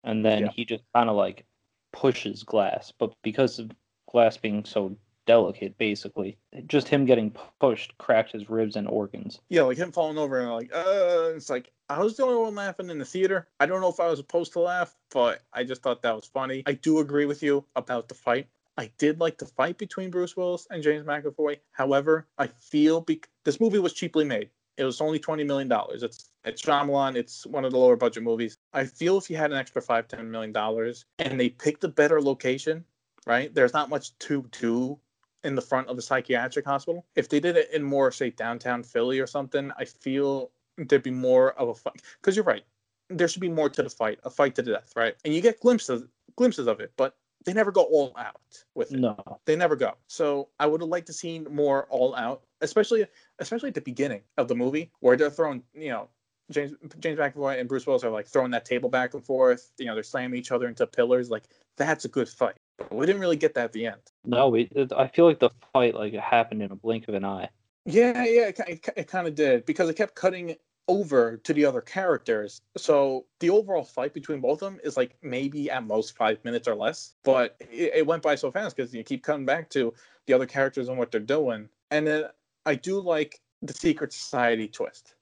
and 0.03 0.25
then 0.25 0.43
Yeah. 0.43 0.50
he 0.55 0.65
just 0.65 0.84
kind 0.93 1.10
of 1.10 1.15
like 1.15 1.46
pushes 1.91 2.43
Glass, 2.43 2.91
but 2.98 3.13
because 3.22 3.60
of 3.60 3.72
Glass 4.10 4.38
being 4.38 4.65
so 4.65 4.96
delicate, 5.25 5.77
basically, 5.77 6.38
just 6.67 6.88
him 6.88 7.05
getting 7.05 7.36
pushed 7.60 7.98
cracked 7.98 8.31
his 8.31 8.50
ribs 8.50 8.75
and 8.75 8.88
organs. 8.88 9.39
Yeah, 9.50 9.63
like 9.63 9.77
him 9.77 9.91
falling 9.91 10.17
over 10.17 10.39
and 10.39 10.51
like, 10.51 10.72
uh, 10.74 11.31
it's 11.36 11.50
like 11.50 11.72
I 11.89 12.00
was 12.00 12.17
the 12.17 12.24
only 12.24 12.38
one 12.38 12.55
laughing 12.55 12.89
in 12.89 12.98
the 12.98 13.05
theater. 13.05 13.48
I 13.60 13.65
don't 13.65 13.81
know 13.81 13.89
if 13.89 14.00
I 14.00 14.10
was 14.10 14.20
supposed 14.20 14.53
to 14.53 14.60
laugh, 14.62 14.96
but 15.12 15.41
I 15.53 15.63
just 15.63 15.81
thought 15.81 16.01
that 16.01 16.15
was 16.15 16.25
funny. 16.25 16.63
I 16.65 16.74
do 16.74 17.00
agree 17.00 17.25
with 17.25 17.43
you 17.43 17.65
about 17.75 18.08
the 18.08 18.15
fight. 18.15 18.48
I 18.77 18.89
did 18.98 19.20
like 19.20 19.38
the 19.38 19.46
fight 19.46 19.77
between 19.77 20.10
Bruce 20.10 20.36
Willis 20.38 20.65
and 20.72 20.81
James 20.81 21.05
McAvoy. 21.05 21.60
However, 21.74 22.27
I 22.38 22.48
feel 22.48 23.01
bec- 23.01 23.29
this 23.43 23.60
movie 23.60 23.79
was 23.79 23.93
cheaply 23.93 24.24
made. 24.24 24.50
It 24.82 24.86
was 24.86 25.00
only 25.00 25.20
twenty 25.20 25.44
million 25.44 25.68
dollars. 25.68 26.02
It's 26.02 26.32
it's 26.44 26.64
Shyamalan. 26.64 27.16
It's 27.16 27.46
one 27.46 27.66
of 27.66 27.72
the 27.72 27.78
lower 27.78 27.96
budget 27.96 28.24
movies. 28.24 28.58
I 28.74 28.86
feel 28.86 29.16
if 29.20 29.30
you 29.30 29.38
had 29.38 29.52
an 29.52 29.58
extra 29.58 29.80
five 29.80 30.08
ten 30.08 30.32
million 30.32 30.52
dollars 30.52 31.06
and 31.20 31.40
they 31.40 31.50
picked 31.50 31.84
a 31.84 31.88
better 31.88 32.20
location, 32.20 32.84
right? 33.28 33.54
There's 33.54 33.74
not 33.74 33.90
much 33.90 34.18
to 34.18 34.44
do 34.60 35.00
in 35.44 35.54
the 35.54 35.62
front 35.62 35.88
of 35.88 35.98
the 35.98 36.02
psychiatric 36.02 36.66
hospital. 36.66 37.06
If 37.16 37.30
they 37.30 37.40
did 37.40 37.58
it 37.58 37.70
in 37.72 37.84
more, 37.84 38.12
say, 38.12 38.32
downtown 38.32 38.82
Philly 38.82 39.20
or 39.20 39.28
something, 39.28 39.72
I 39.78 39.86
feel 39.86 40.50
there'd 40.78 41.04
be 41.04 41.12
more 41.12 41.52
of 41.60 41.70
a 41.70 41.76
fight. 41.76 42.02
Because 42.20 42.36
you're 42.36 42.46
right, 42.46 42.64
there 43.10 43.28
should 43.28 43.42
be 43.42 43.50
more 43.50 43.70
to 43.70 43.84
the 43.84 43.90
fight, 43.90 44.20
a 44.24 44.32
fight 44.32 44.56
to 44.56 44.64
the 44.64 44.72
death, 44.72 44.94
right? 44.96 45.16
And 45.24 45.34
you 45.34 45.42
get 45.42 45.60
glimpses 45.60 46.04
glimpses 46.38 46.66
of 46.66 46.80
it, 46.80 46.92
but 46.98 47.18
they 47.46 47.54
never 47.54 47.72
go 47.72 47.84
all 47.84 48.14
out 48.18 48.42
with 48.76 48.94
it. 48.94 49.00
No, 49.00 49.18
They 49.46 49.56
never 49.56 49.76
go. 49.76 49.94
So 50.08 50.50
I 50.60 50.68
would 50.68 50.82
have 50.82 50.90
liked 50.90 51.08
to 51.08 51.14
seen 51.14 51.48
more 51.50 51.88
all 51.90 52.16
out, 52.16 52.44
especially 52.62 53.06
especially 53.40 53.70
at 53.70 53.76
the 53.76 53.82
beginning 53.82 54.22
of 54.38 54.48
the 54.48 54.56
movie 54.56 54.92
where 55.00 55.18
they're 55.18 55.30
throwing, 55.30 55.64
you 55.74 55.90
know, 55.90 56.10
James 56.52 56.74
James 57.00 57.18
McAvoy 57.18 57.60
and 57.60 57.68
Bruce 57.68 57.88
Willis 57.88 58.04
are 58.04 58.10
like 58.10 58.28
throwing 58.28 58.52
that 58.52 58.66
table 58.66 58.90
back 58.90 59.14
and 59.14 59.24
forth. 59.24 59.72
You 59.78 59.86
know, 59.86 59.94
they're 59.94 60.04
slamming 60.04 60.38
each 60.40 60.52
other 60.52 60.68
into 60.68 60.86
pillars. 60.86 61.30
Like 61.30 61.44
that's 61.78 62.06
a 62.06 62.10
good 62.10 62.30
fight. 62.30 62.56
But 62.78 62.94
we 62.94 63.06
didn't 63.06 63.22
really 63.22 63.38
get 63.38 63.54
that 63.56 63.66
at 63.66 63.74
the 63.74 63.86
end. 63.88 64.02
no, 64.26 64.50
we, 64.50 64.70
I 64.96 65.08
feel 65.08 65.26
like 65.26 65.40
the 65.40 65.50
fight 65.74 65.96
like 65.96 66.14
happened 66.14 66.62
in 66.62 66.72
a 66.72 66.76
blink 66.76 67.08
of 67.08 67.16
an 67.16 67.26
eye. 67.26 67.50
Yeah, 67.86 68.24
yeah, 68.26 68.48
it, 68.48 68.60
it, 68.68 68.90
it 68.96 69.08
kind 69.08 69.28
of 69.28 69.34
did 69.34 69.66
because 69.66 69.90
it 69.90 69.96
kept 69.96 70.14
cutting 70.16 70.56
over 70.88 71.38
to 71.38 71.54
the 71.54 71.66
other 71.66 71.82
characters. 71.82 72.62
So 72.78 73.26
the 73.40 73.50
overall 73.50 73.84
fight 73.84 74.14
between 74.14 74.42
both 74.42 74.62
of 74.62 74.72
them 74.72 74.80
is 74.84 74.98
like 74.98 75.16
maybe 75.22 75.70
at 75.70 75.86
most 75.86 76.18
five 76.18 76.44
minutes 76.44 76.68
or 76.68 76.76
less. 76.76 77.14
But 77.24 77.56
it, 77.60 77.94
it 77.96 78.08
went 78.08 78.24
by 78.24 78.36
so 78.36 78.52
fast 78.52 78.76
because 78.76 78.94
you 78.94 79.04
keep 79.04 79.24
cutting 79.24 79.46
back 79.46 79.70
to 79.72 79.94
the 80.28 80.34
other 80.34 80.46
characters 80.46 80.90
and 80.90 80.98
what 80.98 81.12
they're 81.12 81.22
doing. 81.22 81.70
And 81.92 82.06
then 82.08 82.26
I 82.66 82.76
do 82.76 83.00
like 83.00 83.40
the 83.62 83.74
secret 83.74 84.12
society 84.12 84.68
twist 84.68 85.16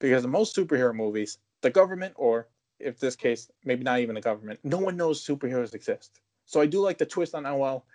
because 0.00 0.24
in 0.24 0.30
most 0.30 0.56
superhero 0.56 0.94
movies, 0.94 1.38
the 1.60 1.70
government 1.70 2.14
or 2.16 2.48
if 2.80 2.98
this 2.98 3.14
case, 3.14 3.50
maybe 3.64 3.84
not 3.84 4.00
even 4.00 4.16
the 4.16 4.20
government, 4.20 4.58
no 4.64 4.78
one 4.78 4.96
knows 4.96 5.24
superheroes 5.24 5.74
exist. 5.74 6.20
So 6.46 6.60
I 6.60 6.66
do 6.66 6.80
like 6.80 6.98
the 6.98 7.06
twist 7.06 7.34
on 7.34 7.44
how 7.44 7.56
well 7.56 7.86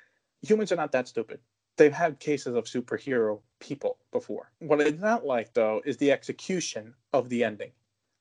humans 0.41 0.72
are 0.72 0.78
not 0.78 0.91
that 0.94 1.08
stupid 1.08 1.39
they've 1.78 1.94
had 1.94 2.20
cases 2.20 2.56
of 2.56 2.66
superhero 2.66 3.40
people 3.60 3.98
before. 4.12 4.52
What 4.60 4.82
I 4.82 4.86
did 4.86 5.00
not 5.00 5.26
like 5.26 5.54
though 5.54 5.82
is 5.86 5.98
the 5.98 6.12
execution 6.12 6.94
of 7.13 7.30
the 7.30 7.44
ending. 7.44 7.72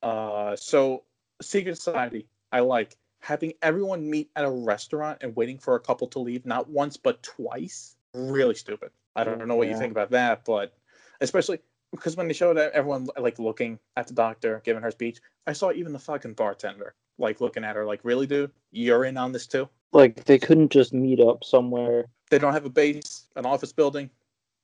Uh, 0.02 0.54
so 0.56 1.04
Secret 1.42 1.76
Society, 1.76 2.28
I 2.52 2.60
like 2.60 2.96
having 3.20 3.54
everyone 3.62 4.08
meet 4.08 4.30
at 4.36 4.44
a 4.44 4.50
restaurant 4.50 5.18
and 5.22 5.34
waiting 5.34 5.58
for 5.58 5.74
a 5.74 5.80
couple 5.80 6.06
to 6.08 6.18
leave, 6.18 6.46
not 6.46 6.68
once 6.68 6.96
but 6.96 7.22
twice. 7.22 7.96
Really 8.14 8.54
stupid. 8.54 8.90
I 9.14 9.24
don't 9.24 9.46
know 9.46 9.56
what 9.56 9.68
you 9.68 9.76
think 9.76 9.92
about 9.92 10.10
that, 10.10 10.44
but 10.44 10.74
especially 11.20 11.58
because 11.90 12.16
when 12.16 12.28
they 12.28 12.34
showed 12.34 12.58
everyone 12.58 13.08
like 13.18 13.38
looking 13.38 13.78
at 13.96 14.06
the 14.06 14.14
doctor 14.14 14.60
giving 14.64 14.82
her 14.82 14.90
speech, 14.90 15.20
I 15.46 15.54
saw 15.54 15.72
even 15.72 15.92
the 15.92 15.98
fucking 15.98 16.34
bartender 16.34 16.94
like 17.18 17.40
looking 17.40 17.64
at 17.64 17.76
her 17.76 17.86
like, 17.86 18.00
really, 18.02 18.26
dude, 18.26 18.52
you're 18.70 19.04
in 19.04 19.16
on 19.16 19.32
this 19.32 19.46
too? 19.46 19.68
Like 19.96 20.24
they 20.24 20.38
couldn't 20.38 20.70
just 20.70 20.92
meet 20.92 21.20
up 21.20 21.42
somewhere, 21.42 22.04
They 22.30 22.38
don't 22.38 22.52
have 22.52 22.66
a 22.66 22.70
base, 22.70 23.24
an 23.34 23.46
office 23.46 23.72
building. 23.72 24.10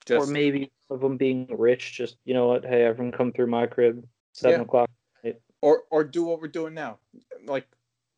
Just 0.04 0.28
or 0.28 0.30
maybe 0.30 0.70
some 0.86 0.96
of 0.96 1.00
them 1.00 1.16
being 1.16 1.46
rich. 1.56 1.94
Just 1.94 2.18
you 2.26 2.34
know 2.34 2.48
what? 2.48 2.66
Hey, 2.66 2.84
everyone, 2.84 3.12
come 3.12 3.32
through 3.32 3.46
my 3.46 3.66
crib. 3.66 4.06
Seven 4.34 4.60
Yeah. 4.60 4.64
o'clock. 4.64 4.90
or 5.62 5.84
or 5.90 6.04
do 6.04 6.24
what 6.24 6.40
we're 6.42 6.48
doing 6.48 6.74
now. 6.74 6.98
Like 7.46 7.66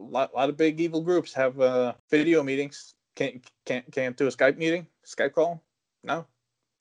a 0.00 0.02
lot, 0.02 0.34
lot 0.34 0.48
of 0.48 0.56
big 0.56 0.80
evil 0.80 1.02
groups 1.02 1.32
have 1.34 1.60
uh, 1.60 1.92
video 2.10 2.42
meetings. 2.42 2.94
Can't 3.14 3.44
can't 3.64 3.88
can't 3.92 4.16
do 4.16 4.26
a 4.26 4.30
Skype 4.30 4.56
meeting, 4.56 4.88
Skype 5.06 5.34
call. 5.34 5.62
No, 6.02 6.26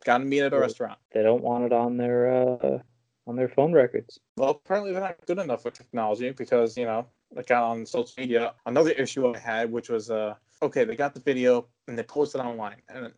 got 0.03 0.17
to 0.17 0.25
meet 0.25 0.41
at 0.41 0.53
a 0.53 0.59
restaurant. 0.59 0.97
They 1.11 1.21
don't 1.21 1.43
want 1.43 1.65
it 1.65 1.73
on 1.73 1.97
their 1.97 2.33
uh 2.33 2.79
on 3.27 3.35
their 3.35 3.49
phone 3.49 3.71
records. 3.71 4.19
Well, 4.37 4.49
apparently 4.49 4.93
they're 4.93 5.01
not 5.01 5.23
good 5.27 5.37
enough 5.37 5.63
with 5.63 5.75
technology 5.75 6.31
because 6.31 6.75
you 6.75 6.85
know 6.85 7.05
got 7.41 7.63
on 7.63 7.85
social 7.85 8.13
media. 8.17 8.53
Another 8.65 8.91
issue 8.91 9.33
I 9.33 9.37
had, 9.37 9.71
which 9.71 9.89
was 9.89 10.09
uh 10.11 10.35
okay, 10.61 10.85
they 10.85 10.95
got 10.95 11.13
the 11.13 11.19
video 11.19 11.67
and 11.87 11.97
they 11.97 12.03
posted 12.03 12.41
online, 12.41 12.81
and 12.89 13.11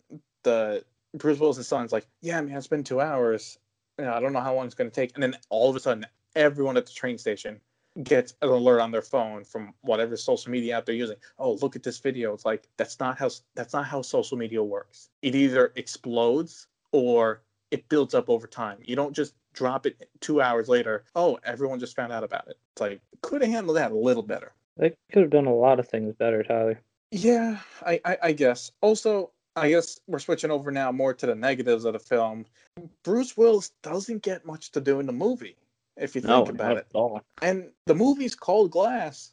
the 0.44 0.84
Bruce 1.16 1.40
Willis' 1.40 1.68
son's 1.68 1.92
like, 1.92 2.08
yeah, 2.22 2.42
man, 2.42 2.58
it's 2.58 2.68
been 2.68 2.84
two 2.84 3.02
hours. 3.02 3.58
You 3.98 4.06
know, 4.06 4.14
I 4.14 4.20
don't 4.20 4.34
know 4.34 4.42
how 4.42 4.54
long 4.54 4.66
it's 4.66 4.76
going 4.76 4.90
to 4.90 4.96
take, 4.96 5.12
and 5.16 5.24
then 5.24 5.36
all 5.50 5.70
of 5.70 5.76
a 5.76 5.80
sudden, 5.80 6.06
everyone 6.36 6.76
at 6.76 6.86
the 6.86 6.92
train 6.92 7.18
station 7.18 7.62
gets 8.04 8.34
an 8.42 8.50
alert 8.50 8.82
on 8.82 8.92
their 8.92 9.02
phone 9.02 9.44
from 9.46 9.74
whatever 9.82 10.18
social 10.18 10.52
media 10.52 10.78
app 10.78 10.86
they're 10.86 10.96
using. 10.96 11.16
Oh, 11.40 11.54
look 11.54 11.76
at 11.76 11.84
this 11.84 12.00
video. 12.00 12.34
It's 12.34 12.46
like 12.46 12.68
that's 12.78 13.00
not 13.00 13.18
how 13.18 13.30
that's 13.56 13.74
not 13.74 13.86
how 13.86 14.02
social 14.02 14.38
media 14.38 14.62
works. 14.62 15.10
It 15.22 15.36
either 15.36 15.72
explodes 15.76 16.68
or 16.92 17.42
it 17.72 17.88
builds 17.90 18.14
up 18.14 18.30
over 18.30 18.48
time. 18.48 18.80
You 18.84 18.96
don't 18.96 19.16
just 19.16 19.34
drop 19.54 19.86
it 19.86 20.10
two 20.20 20.42
hours 20.42 20.68
later. 20.68 21.06
Oh, 21.16 21.40
everyone 21.44 21.80
just 21.80 21.96
found 21.96 22.12
out 22.12 22.24
about 22.24 22.48
it. 22.48 22.58
It's 22.74 22.82
like 22.82 23.02
could 23.22 23.42
have 23.42 23.52
handled 23.52 23.78
that 23.78 23.92
a 23.92 23.98
little 23.98 24.24
better. 24.24 24.54
They 24.78 24.94
could 25.12 25.24
have 25.24 25.32
done 25.32 25.46
a 25.48 25.56
lot 25.56 25.80
of 25.80 25.88
things 25.88 26.14
better, 26.16 26.44
Tyler. 26.44 26.80
Yeah, 27.12 27.60
I, 27.86 28.02
I, 28.04 28.18
I 28.24 28.32
guess. 28.34 28.72
Also, 28.82 29.32
I 29.56 29.70
guess 29.70 30.00
we're 30.08 30.20
switching 30.20 30.52
over 30.52 30.72
now 30.72 30.92
more 30.92 31.14
to 31.14 31.26
the 31.26 31.36
negatives 31.36 31.86
of 31.86 31.94
the 31.94 32.00
film. 32.00 32.46
Bruce 33.04 33.38
Willis 33.38 33.72
doesn't 33.84 34.22
get 34.22 34.46
much 34.46 34.72
to 34.72 34.82
do 34.82 35.00
in 35.00 35.06
the 35.06 35.14
movie, 35.14 35.56
if 35.96 36.16
you 36.16 36.22
No, 36.22 36.44
think 36.46 36.60
not 36.60 36.74
about 36.74 36.78
it. 36.78 36.88
And 37.42 37.72
the 37.86 37.96
movie's 37.96 38.36
called 38.36 38.72
Glass. 38.72 39.32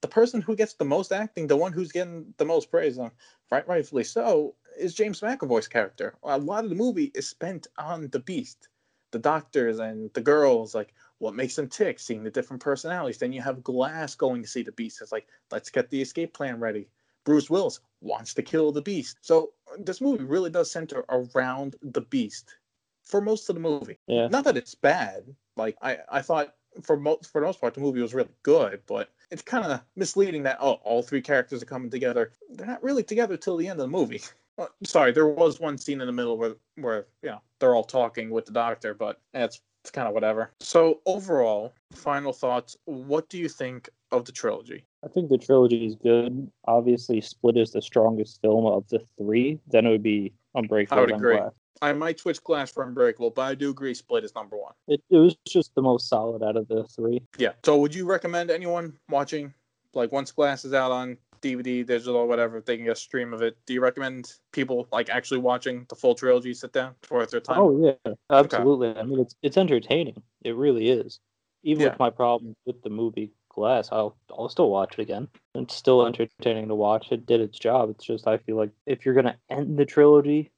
The 0.00 0.08
person 0.08 0.42
who 0.42 0.54
gets 0.54 0.74
the 0.74 0.84
most 0.84 1.12
acting, 1.12 1.46
the 1.46 1.56
one 1.56 1.72
who's 1.72 1.90
getting 1.90 2.34
the 2.36 2.44
most 2.44 2.70
praise, 2.70 2.98
uh, 2.98 3.08
right, 3.50 3.66
rightfully 3.66 4.04
so, 4.04 4.54
is 4.78 4.94
James 4.94 5.20
McAvoy's 5.20 5.68
character. 5.68 6.14
A 6.22 6.38
lot 6.38 6.64
of 6.64 6.70
the 6.70 6.76
movie 6.76 7.12
is 7.14 7.28
spent 7.28 7.66
on 7.78 8.08
the 8.08 8.20
Beast, 8.20 8.68
the 9.10 9.18
doctors 9.18 9.78
and 9.78 10.12
the 10.14 10.20
girls, 10.20 10.74
like 10.74 10.94
what 11.18 11.34
makes 11.34 11.56
them 11.56 11.68
tick, 11.68 11.98
seeing 11.98 12.22
the 12.22 12.30
different 12.30 12.62
personalities. 12.62 13.18
Then 13.18 13.32
you 13.32 13.40
have 13.42 13.64
Glass 13.64 14.14
going 14.14 14.42
to 14.42 14.48
see 14.48 14.62
the 14.62 14.72
Beast. 14.72 15.00
It's 15.00 15.12
like, 15.12 15.26
let's 15.50 15.70
get 15.70 15.90
the 15.90 16.02
escape 16.02 16.34
plan 16.34 16.60
ready. 16.60 16.88
Bruce 17.24 17.48
Willis 17.48 17.80
wants 18.00 18.34
to 18.34 18.42
kill 18.42 18.72
the 18.72 18.82
Beast. 18.82 19.18
So 19.22 19.52
uh, 19.72 19.76
this 19.78 20.00
movie 20.00 20.24
really 20.24 20.50
does 20.50 20.70
center 20.70 21.04
around 21.08 21.76
the 21.82 22.02
Beast 22.02 22.56
for 23.02 23.20
most 23.20 23.48
of 23.48 23.54
the 23.54 23.60
movie. 23.60 23.98
Yeah. 24.06 24.28
Not 24.28 24.44
that 24.44 24.56
it's 24.56 24.74
bad. 24.74 25.34
Like 25.56 25.76
I, 25.80 25.98
I 26.10 26.22
thought 26.22 26.54
for 26.82 26.96
most 26.96 27.30
for 27.30 27.40
the 27.40 27.46
most 27.46 27.60
part 27.60 27.74
the 27.74 27.80
movie 27.80 28.00
was 28.00 28.14
really 28.14 28.34
good, 28.42 28.82
but 28.86 29.10
it's 29.30 29.42
kind 29.42 29.64
of 29.64 29.80
misleading 29.96 30.42
that 30.42 30.58
oh 30.60 30.80
all 30.82 31.02
three 31.02 31.22
characters 31.22 31.62
are 31.62 31.66
coming 31.66 31.90
together. 31.90 32.32
They're 32.50 32.66
not 32.66 32.82
really 32.82 33.02
together 33.02 33.36
till 33.36 33.56
the 33.56 33.68
end 33.68 33.80
of 33.80 33.90
the 33.90 33.96
movie. 33.96 34.22
Uh, 34.58 34.66
sorry, 34.84 35.12
there 35.12 35.26
was 35.26 35.60
one 35.60 35.76
scene 35.78 36.00
in 36.00 36.06
the 36.06 36.12
middle 36.12 36.38
where 36.38 36.54
where 36.76 37.06
you 37.22 37.30
know 37.30 37.40
they're 37.58 37.74
all 37.74 37.84
talking 37.84 38.30
with 38.30 38.46
the 38.46 38.52
doctor, 38.52 38.94
but 38.94 39.20
that's 39.32 39.60
it's 39.84 39.90
kind 39.90 40.08
of 40.08 40.14
whatever. 40.14 40.50
So 40.60 41.00
overall, 41.04 41.74
final 41.92 42.32
thoughts. 42.32 42.76
What 42.86 43.28
do 43.28 43.36
you 43.36 43.50
think 43.50 43.90
of 44.12 44.24
the 44.24 44.32
trilogy? 44.32 44.86
I 45.04 45.08
think 45.08 45.28
the 45.28 45.36
trilogy 45.36 45.84
is 45.84 45.94
good. 45.94 46.50
Obviously, 46.66 47.20
Split 47.20 47.58
is 47.58 47.72
the 47.72 47.82
strongest 47.82 48.40
film 48.40 48.64
of 48.64 48.88
the 48.88 49.00
three. 49.18 49.60
Then 49.66 49.84
it 49.86 49.90
would 49.90 50.02
be 50.02 50.32
Unbreakable. 50.54 50.98
I 50.98 51.00
would 51.02 51.10
agree. 51.12 51.36
Glass. 51.36 51.52
I 51.82 51.92
might 51.92 52.18
switch 52.18 52.42
Glass 52.42 52.70
for 52.70 52.82
Unbreakable, 52.82 53.30
but 53.30 53.42
I 53.42 53.54
do 53.54 53.70
agree 53.70 53.92
Split 53.92 54.24
is 54.24 54.34
number 54.34 54.56
one. 54.56 54.72
It, 54.88 55.02
it 55.10 55.18
was 55.18 55.36
just 55.46 55.74
the 55.74 55.82
most 55.82 56.08
solid 56.08 56.42
out 56.42 56.56
of 56.56 56.66
the 56.68 56.84
three. 56.84 57.20
Yeah. 57.36 57.52
So 57.62 57.76
would 57.76 57.94
you 57.94 58.06
recommend 58.06 58.50
anyone 58.50 58.96
watching, 59.10 59.52
like 59.92 60.12
once 60.12 60.32
Glass 60.32 60.64
is 60.64 60.72
out 60.72 60.92
on 60.92 61.18
DVD, 61.44 61.86
digital, 61.86 62.26
whatever, 62.26 62.56
if 62.56 62.64
they 62.64 62.76
can 62.76 62.86
get 62.86 62.92
a 62.92 62.96
stream 62.96 63.34
of 63.34 63.42
it, 63.42 63.56
do 63.66 63.74
you 63.74 63.82
recommend 63.82 64.32
people 64.52 64.88
like 64.90 65.10
actually 65.10 65.40
watching 65.40 65.84
the 65.88 65.94
full 65.94 66.14
trilogy 66.14 66.54
sit 66.54 66.72
down? 66.72 66.94
It's 67.02 67.10
worth 67.10 67.30
their 67.30 67.40
time. 67.40 67.58
Oh 67.58 67.94
yeah, 68.06 68.14
absolutely. 68.30 68.88
Okay. 68.88 69.00
I 69.00 69.02
mean, 69.02 69.20
it's 69.20 69.34
it's 69.42 69.58
entertaining. 69.58 70.22
It 70.42 70.56
really 70.56 70.88
is. 70.88 71.20
Even 71.62 71.82
yeah. 71.82 71.88
with 71.90 71.98
my 71.98 72.10
problems 72.10 72.56
with 72.66 72.82
the 72.82 72.90
movie 72.90 73.32
Glass, 73.50 73.90
I'll 73.92 74.16
I'll 74.30 74.48
still 74.48 74.70
watch 74.70 74.94
it 74.94 75.02
again. 75.02 75.28
It's 75.54 75.74
still 75.74 76.06
entertaining 76.06 76.68
to 76.68 76.74
watch. 76.74 77.12
It 77.12 77.24
did 77.24 77.40
its 77.40 77.58
job. 77.58 77.90
It's 77.90 78.04
just 78.04 78.26
I 78.26 78.38
feel 78.38 78.56
like 78.56 78.70
if 78.86 79.04
you're 79.04 79.14
gonna 79.14 79.36
end 79.48 79.78
the 79.78 79.84
trilogy, 79.84 80.50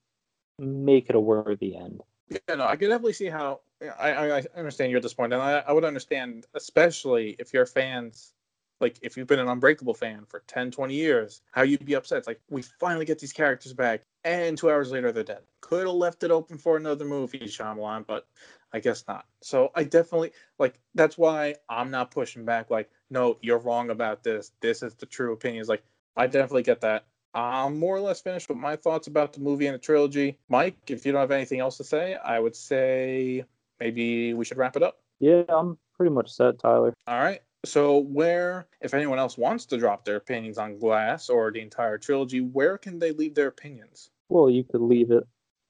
make 0.58 1.10
it 1.10 1.16
a 1.16 1.20
worthy 1.20 1.76
end. 1.76 2.00
Yeah, 2.28 2.54
no, 2.54 2.64
I 2.64 2.76
can 2.76 2.88
definitely 2.88 3.12
see 3.12 3.26
how. 3.26 3.60
I 3.98 4.38
I, 4.38 4.42
understand 4.56 4.90
you're 4.90 5.00
disappointed, 5.00 5.34
and 5.34 5.42
I, 5.42 5.62
I 5.68 5.72
would 5.72 5.84
understand, 5.84 6.46
especially 6.54 7.36
if 7.38 7.52
you're 7.52 7.66
fans 7.66 8.32
like 8.80 8.98
if 9.02 9.16
you've 9.16 9.26
been 9.26 9.38
an 9.38 9.48
unbreakable 9.48 9.94
fan 9.94 10.24
for 10.28 10.42
10 10.46 10.70
20 10.70 10.94
years 10.94 11.42
how 11.52 11.62
you'd 11.62 11.84
be 11.84 11.94
upset. 11.94 12.18
It's 12.18 12.26
like 12.26 12.40
we 12.50 12.62
finally 12.62 13.04
get 13.04 13.18
these 13.18 13.32
characters 13.32 13.72
back 13.72 14.02
and 14.24 14.56
two 14.56 14.70
hours 14.70 14.90
later 14.90 15.12
they're 15.12 15.24
dead. 15.24 15.42
Could 15.60 15.86
have 15.86 15.96
left 15.96 16.24
it 16.24 16.30
open 16.30 16.58
for 16.58 16.76
another 16.76 17.04
movie 17.04 17.40
Shyamalan, 17.40 18.06
but 18.06 18.26
i 18.72 18.80
guess 18.80 19.04
not. 19.08 19.26
So 19.42 19.70
i 19.74 19.84
definitely 19.84 20.32
like 20.58 20.78
that's 20.94 21.16
why 21.16 21.54
i'm 21.68 21.90
not 21.90 22.10
pushing 22.10 22.44
back 22.44 22.70
like 22.70 22.90
no 23.10 23.38
you're 23.40 23.58
wrong 23.58 23.90
about 23.90 24.22
this. 24.22 24.52
This 24.60 24.82
is 24.82 24.94
the 24.94 25.06
true 25.06 25.32
opinions 25.32 25.68
like 25.68 25.82
i 26.16 26.26
definitely 26.26 26.62
get 26.62 26.80
that. 26.82 27.04
I'm 27.34 27.78
more 27.78 27.96
or 27.96 28.00
less 28.00 28.22
finished 28.22 28.48
with 28.48 28.56
my 28.56 28.76
thoughts 28.76 29.08
about 29.08 29.34
the 29.34 29.40
movie 29.40 29.66
and 29.66 29.74
the 29.74 29.78
trilogy. 29.78 30.38
Mike 30.48 30.76
if 30.88 31.04
you 31.04 31.12
don't 31.12 31.20
have 31.20 31.30
anything 31.30 31.60
else 31.60 31.76
to 31.78 31.84
say 31.84 32.14
i 32.14 32.38
would 32.38 32.56
say 32.56 33.44
maybe 33.80 34.34
we 34.34 34.44
should 34.44 34.58
wrap 34.58 34.76
it 34.76 34.82
up. 34.82 34.98
Yeah 35.20 35.42
i'm 35.48 35.78
pretty 35.96 36.12
much 36.12 36.30
set 36.30 36.58
tyler. 36.58 36.92
All 37.06 37.18
right 37.18 37.40
so, 37.66 37.98
where, 37.98 38.68
if 38.80 38.94
anyone 38.94 39.18
else 39.18 39.36
wants 39.36 39.66
to 39.66 39.78
drop 39.78 40.04
their 40.04 40.16
opinions 40.16 40.58
on 40.58 40.78
Glass 40.78 41.28
or 41.28 41.50
the 41.50 41.60
entire 41.60 41.98
trilogy, 41.98 42.40
where 42.40 42.78
can 42.78 42.98
they 42.98 43.12
leave 43.12 43.34
their 43.34 43.48
opinions? 43.48 44.10
Well, 44.28 44.50
you 44.50 44.64
could 44.64 44.80
leave 44.80 45.10
it 45.10 45.26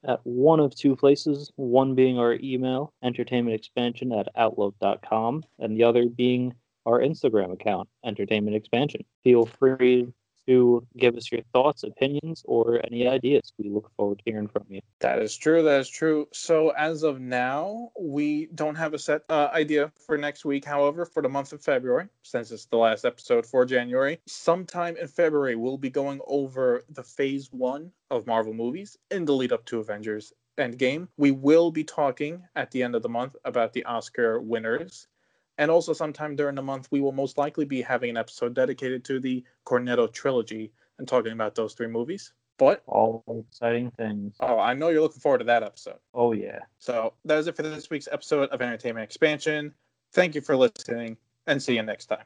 at 0.07 0.21
one 0.25 0.61
of 0.61 0.75
two 0.75 0.97
places, 0.97 1.53
one 1.57 1.95
being 1.95 2.19
our 2.19 2.35
email, 2.43 2.93
entertainmentexpansion 3.05 4.19
at 4.19 4.29
outlook.com, 4.37 5.45
and 5.59 5.77
the 5.77 5.85
other 5.85 6.07
being 6.07 6.55
our 6.87 7.01
Instagram 7.01 7.53
account, 7.53 7.89
Entertainment 8.05 8.57
Expansion. 8.57 9.05
Feel 9.25 9.47
free 9.47 10.07
to 10.47 10.87
give 10.97 11.17
us 11.17 11.31
your 11.31 11.43
thoughts, 11.53 11.83
opinions, 11.83 12.43
or 12.47 12.81
any 12.85 13.07
ideas. 13.07 13.53
We 13.59 13.71
look 13.71 13.91
forward 13.97 14.19
to 14.19 14.31
hearing 14.31 14.49
from 14.49 14.65
you. 14.69 14.81
That 15.01 15.21
is 15.21 15.37
true. 15.37 15.63
That 15.63 15.81
is 15.81 15.89
true. 15.89 16.29
So, 16.33 16.71
as 16.71 17.03
of 17.03 17.21
now, 17.21 17.91
we 18.01 18.47
don't 18.55 18.77
have 18.77 18.95
a 18.95 18.99
set 18.99 19.23
uh, 19.29 19.49
idea 19.53 19.93
for 20.07 20.17
next 20.17 20.45
week. 20.45 20.65
However, 20.65 21.05
for 21.05 21.23
the 21.23 21.29
month 21.29 21.53
of 21.53 21.63
February, 21.63 22.09
since 22.23 22.51
it's 22.51 22.67
the 22.67 22.77
last 22.77 23.05
episode 23.05 23.47
for 23.47 23.65
January, 23.65 24.21
sometime 24.27 24.97
in 24.97 25.09
February, 25.09 25.57
we'll 25.57 25.79
be 25.79 25.91
going 25.91 26.21
over 26.27 26.85
the 26.91 27.03
phase 27.03 27.49
one 27.53 27.91
of 28.11 28.27
Marvel 28.27 28.55
movies 28.55 28.97
in 29.11 29.25
the 29.25 29.33
lead 29.33 29.53
up 29.53 29.65
to 29.67 29.81
Avengers 29.81 30.33
Endgame. 30.59 31.09
We 31.17 31.33
will 31.33 31.71
be 31.71 31.85
talking 31.85 32.43
at 32.55 32.71
the 32.71 32.83
end 32.83 32.95
of 32.95 33.03
the 33.03 33.09
month 33.09 33.37
about 33.45 33.73
the 33.73 33.85
Oscar 33.85 34.41
winners 34.41 35.07
and 35.59 35.71
also, 35.71 35.93
sometime 35.93 36.37
during 36.37 36.55
the 36.55 36.63
month, 36.63 36.89
we 36.91 37.01
will 37.01 37.13
most 37.13 37.39
likely 37.39 37.65
be 37.65 37.81
having 37.81 38.11
an 38.11 38.17
episode 38.17 38.55
dedicated 38.55 39.05
to 39.05 39.21
the 39.21 39.45
Cornetto 39.65 40.13
trilogy 40.13 40.73
and 40.99 41.09
talking 41.09 41.33
about 41.33 41.55
those 41.55 41.75
three 41.75 41.87
movies. 41.87 42.33
But 42.59 42.83
all 42.87 43.23
exciting 43.51 43.91
things. 43.91 44.35
Oh, 44.41 44.59
I 44.59 44.73
know 44.73 44.89
you're 44.89 45.03
looking 45.03 45.21
forward 45.21 45.39
to 45.39 45.45
that 45.45 45.63
episode. 45.63 45.99
Oh 46.15 46.33
yeah. 46.33 46.61
So 46.79 47.13
that 47.27 47.39
is 47.39 47.49
it 47.49 47.57
for 47.57 47.63
this 47.63 47.91
week's 47.91 48.09
episode 48.11 48.49
of 48.49 48.63
Entertainment 48.63 49.05
Expansion. 49.05 49.75
Thank 50.13 50.35
you 50.35 50.41
for 50.41 50.57
listening, 50.57 51.19
and 51.47 51.63
see 51.63 51.77
you 51.77 51.83
next 51.83 52.07
time. 52.07 52.25